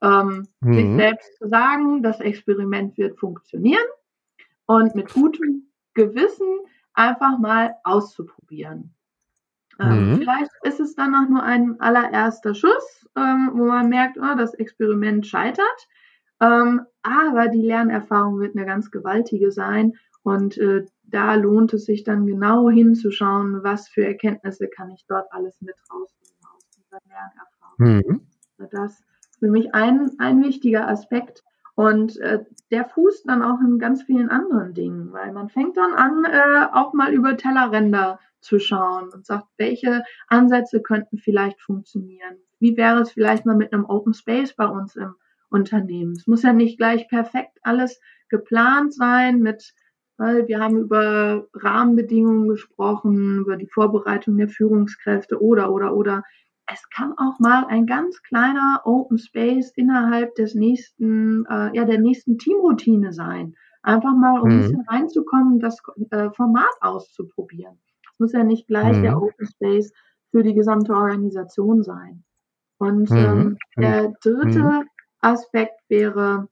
[0.00, 0.74] Ähm, mhm.
[0.74, 3.84] Sich selbst zu sagen, das Experiment wird funktionieren
[4.66, 6.60] und mit gutem Gewissen
[6.92, 8.94] einfach mal auszuprobieren.
[9.80, 10.18] Ähm, mhm.
[10.18, 14.54] Vielleicht ist es dann auch nur ein allererster Schuss, ähm, wo man merkt, oh, das
[14.54, 15.88] Experiment scheitert.
[16.44, 19.94] Ähm, aber die Lernerfahrung wird eine ganz gewaltige sein.
[20.22, 25.26] Und äh, da lohnt es sich dann genau hinzuschauen, was für Erkenntnisse kann ich dort
[25.32, 28.18] alles mit rausnehmen aus dieser Lernerfahrung.
[28.18, 28.20] Mhm.
[28.70, 31.42] Das ist für mich ein, ein wichtiger Aspekt.
[31.76, 35.92] Und äh, der fußt dann auch in ganz vielen anderen Dingen, weil man fängt dann
[35.92, 42.36] an, äh, auch mal über Tellerränder zu schauen und sagt, welche Ansätze könnten vielleicht funktionieren.
[42.60, 45.16] Wie wäre es vielleicht mal mit einem Open Space bei uns im
[45.50, 46.12] Unternehmen.
[46.12, 49.74] Es muss ja nicht gleich perfekt alles geplant sein mit,
[50.16, 56.22] weil wir haben über Rahmenbedingungen gesprochen, über die Vorbereitung der Führungskräfte oder, oder, oder.
[56.66, 62.00] Es kann auch mal ein ganz kleiner Open Space innerhalb des nächsten, äh, ja, der
[62.00, 63.54] nächsten Teamroutine sein.
[63.82, 64.54] Einfach mal, um mhm.
[64.54, 65.78] ein bisschen reinzukommen, das
[66.10, 67.78] äh, Format auszuprobieren.
[68.10, 69.02] Es muss ja nicht gleich mhm.
[69.02, 69.92] der Open Space
[70.30, 72.24] für die gesamte Organisation sein.
[72.78, 73.16] Und mhm.
[73.16, 74.84] ähm, der dritte mhm.
[75.24, 76.48] Aspekt wäre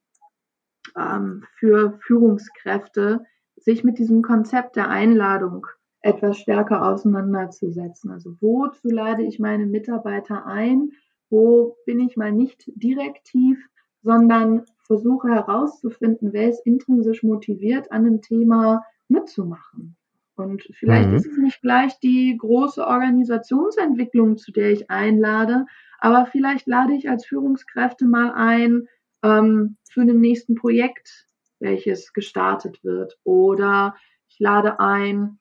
[0.96, 3.24] ähm, für Führungskräfte,
[3.56, 5.66] sich mit diesem Konzept der Einladung
[6.00, 8.10] etwas stärker auseinanderzusetzen.
[8.10, 10.90] Also wozu lade ich meine Mitarbeiter ein?
[11.30, 13.58] Wo bin ich mal nicht direktiv,
[14.02, 19.96] sondern versuche herauszufinden, wer ist intrinsisch motiviert, an einem Thema mitzumachen.
[20.34, 21.16] Und vielleicht mhm.
[21.16, 25.66] ist es nicht gleich die große Organisationsentwicklung, zu der ich einlade,
[25.98, 28.88] aber vielleicht lade ich als Führungskräfte mal ein
[29.22, 31.28] ähm, für ein nächsten Projekt,
[31.60, 33.18] welches gestartet wird.
[33.24, 33.94] Oder
[34.28, 35.38] ich lade ein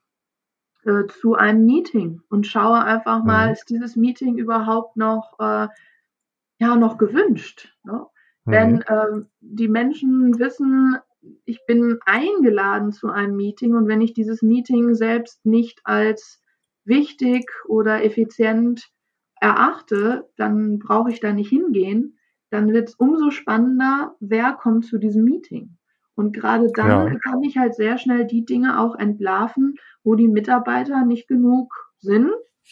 [0.83, 3.53] äh, zu einem Meeting und schaue einfach mal, mhm.
[3.53, 5.67] ist dieses Meeting überhaupt noch, äh,
[6.59, 7.75] ja, noch gewünscht?
[7.83, 8.05] Ne?
[8.45, 8.51] Mhm.
[8.51, 10.97] Wenn äh, die Menschen wissen,
[11.45, 16.41] ich bin eingeladen zu einem Meeting und wenn ich dieses Meeting selbst nicht als
[16.83, 18.89] wichtig oder effizient
[19.39, 22.17] erachte, dann brauche ich da nicht hingehen.
[22.49, 25.77] Dann wird es umso spannender, wer kommt zu diesem Meeting.
[26.15, 27.19] Und gerade dann ja.
[27.19, 32.31] kann ich halt sehr schnell die Dinge auch entlarven, wo die Mitarbeiter nicht genug sind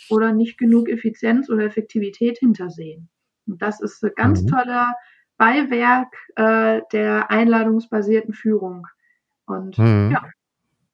[0.10, 3.10] oder nicht genug Effizienz oder Effektivität hintersehen.
[3.48, 4.48] Und das ist ein ganz mhm.
[4.48, 4.94] toller
[5.40, 8.86] Beiwerk äh, der einladungsbasierten Führung.
[9.48, 10.12] Und mhm.
[10.12, 10.26] ja,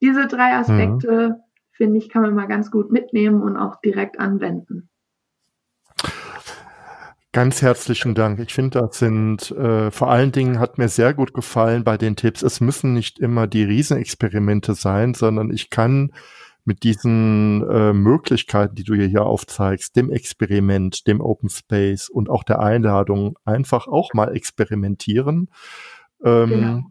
[0.02, 1.36] diese drei Aspekte, mhm.
[1.72, 4.90] finde ich, kann man mal ganz gut mitnehmen und auch direkt anwenden.
[7.34, 8.40] Ganz herzlichen Dank.
[8.40, 12.16] Ich finde, das sind äh, vor allen Dingen hat mir sehr gut gefallen bei den
[12.16, 12.44] Tipps.
[12.44, 16.14] Es müssen nicht immer die Riesenexperimente sein, sondern ich kann
[16.66, 22.44] mit diesen äh, Möglichkeiten, die du hier aufzeigst, dem Experiment, dem Open Space und auch
[22.44, 25.50] der Einladung einfach auch mal experimentieren.
[26.24, 26.84] Ähm, genau.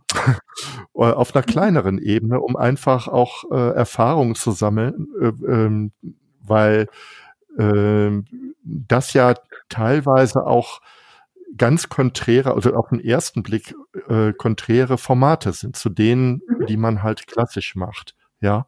[1.15, 5.93] auf einer kleineren Ebene, um einfach auch äh, Erfahrungen zu sammeln, äh, ähm,
[6.41, 6.87] weil
[7.59, 8.11] äh,
[8.63, 9.35] das ja
[9.69, 10.81] teilweise auch
[11.57, 13.75] ganz konträre, also auf den ersten Blick
[14.09, 16.67] äh, konträre Formate sind zu denen, mhm.
[16.67, 18.15] die man halt klassisch macht.
[18.41, 18.67] Ja.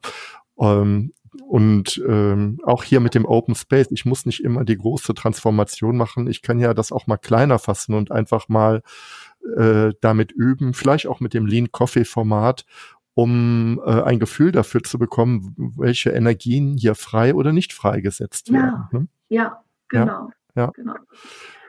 [0.59, 1.13] Ähm,
[1.47, 5.97] und ähm, auch hier mit dem Open Space, ich muss nicht immer die große Transformation
[5.97, 6.27] machen.
[6.27, 8.81] Ich kann ja das auch mal kleiner fassen und einfach mal
[9.55, 12.65] äh, damit üben, vielleicht auch mit dem Lean Coffee Format,
[13.13, 18.87] um äh, ein Gefühl dafür zu bekommen, welche Energien hier frei oder nicht freigesetzt werden.
[18.91, 19.07] Ja, ne?
[19.29, 20.29] ja genau.
[20.55, 20.95] Ja, genau.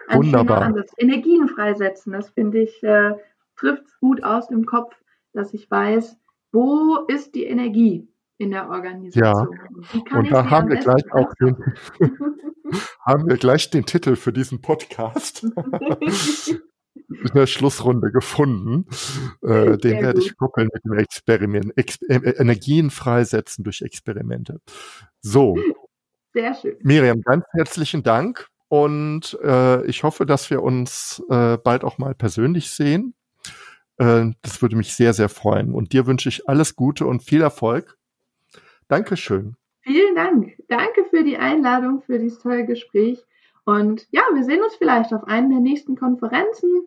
[0.09, 0.75] Ein Wunderbar.
[0.97, 3.15] Energien freisetzen, das finde ich, äh,
[3.57, 4.95] trifft gut aus im Kopf,
[5.35, 6.17] dass ich weiß,
[6.53, 8.09] wo ist die Energie
[8.39, 9.25] in der Organisation.
[9.25, 11.57] Ja, und da haben wir gleich auch den,
[13.05, 15.45] haben wir gleich den Titel für diesen Podcast
[17.09, 18.87] in der Schlussrunde gefunden.
[19.43, 21.73] Äh, den werde ich koppeln mit dem Experiment.
[21.77, 24.61] Ex äh, Energien freisetzen durch Experimente.
[25.21, 25.57] So.
[26.33, 26.77] Sehr schön.
[26.83, 28.47] Miriam, ganz herzlichen Dank.
[28.69, 33.15] Und äh, ich hoffe, dass wir uns äh, bald auch mal persönlich sehen.
[33.97, 35.73] Äh, das würde mich sehr, sehr freuen.
[35.73, 37.98] Und dir wünsche ich alles Gute und viel Erfolg
[38.89, 39.57] Dankeschön.
[39.83, 40.57] Vielen Dank.
[40.69, 43.25] Danke für die Einladung, für dieses tolle Gespräch.
[43.65, 46.83] Und ja, wir sehen uns vielleicht auf einer der nächsten Konferenzen.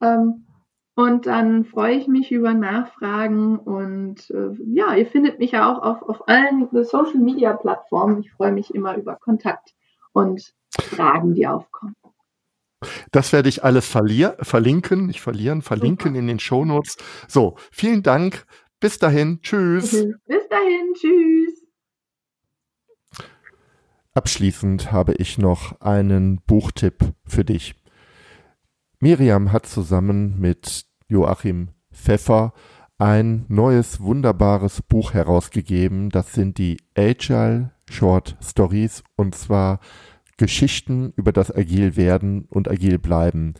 [0.00, 0.46] Ähm,
[0.94, 3.58] und dann freue ich mich über Nachfragen.
[3.58, 8.20] Und äh, ja, ihr findet mich ja auch auf, auf allen Social Media Plattformen.
[8.20, 9.74] Ich freue mich immer über Kontakt
[10.12, 11.94] und Fragen, die aufkommen.
[13.10, 16.18] Das werde ich alles verlinken, nicht verlieren, verlinken Super.
[16.18, 16.96] in den Show Notes.
[17.28, 18.46] So, vielen Dank.
[18.86, 19.90] Bis dahin, tschüss.
[19.90, 21.66] Bis dahin, tschüss.
[24.14, 27.74] Abschließend habe ich noch einen Buchtipp für dich.
[29.00, 32.52] Miriam hat zusammen mit Joachim Pfeffer
[32.96, 36.10] ein neues wunderbares Buch herausgegeben.
[36.10, 39.80] Das sind die Agile Short Stories und zwar
[40.36, 43.54] Geschichten über das Agil werden und Agil bleiben.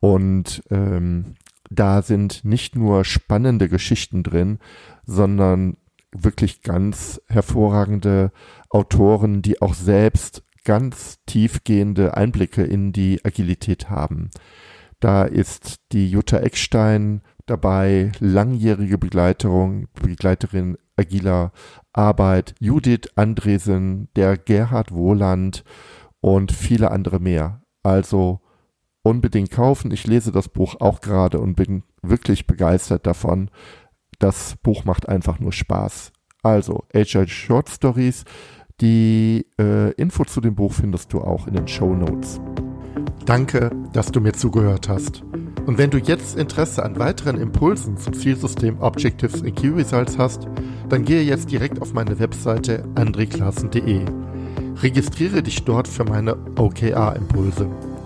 [0.00, 1.36] Und ähm,
[1.74, 4.58] da sind nicht nur spannende Geschichten drin,
[5.04, 5.76] sondern
[6.12, 8.32] wirklich ganz hervorragende
[8.70, 14.30] Autoren, die auch selbst ganz tiefgehende Einblicke in die Agilität haben.
[15.00, 21.52] Da ist die Jutta Eckstein dabei, langjährige Begleiterung, Begleiterin agiler
[21.92, 25.64] Arbeit, Judith Andresen, der Gerhard Wohland
[26.20, 27.62] und viele andere mehr.
[27.82, 28.40] Also
[29.04, 29.92] unbedingt kaufen.
[29.92, 33.50] Ich lese das Buch auch gerade und bin wirklich begeistert davon.
[34.18, 36.12] Das Buch macht einfach nur Spaß.
[36.42, 38.24] Also, Agile Short Stories.
[38.80, 42.40] Die äh, Info zu dem Buch findest du auch in den Show Notes.
[43.24, 45.22] Danke, dass du mir zugehört hast.
[45.66, 50.48] Und wenn du jetzt Interesse an weiteren Impulsen zum Zielsystem Objectives in Key Results hast,
[50.88, 54.04] dann gehe jetzt direkt auf meine Webseite andreklassen.de.
[54.82, 57.70] Registriere dich dort für meine OKR-Impulse.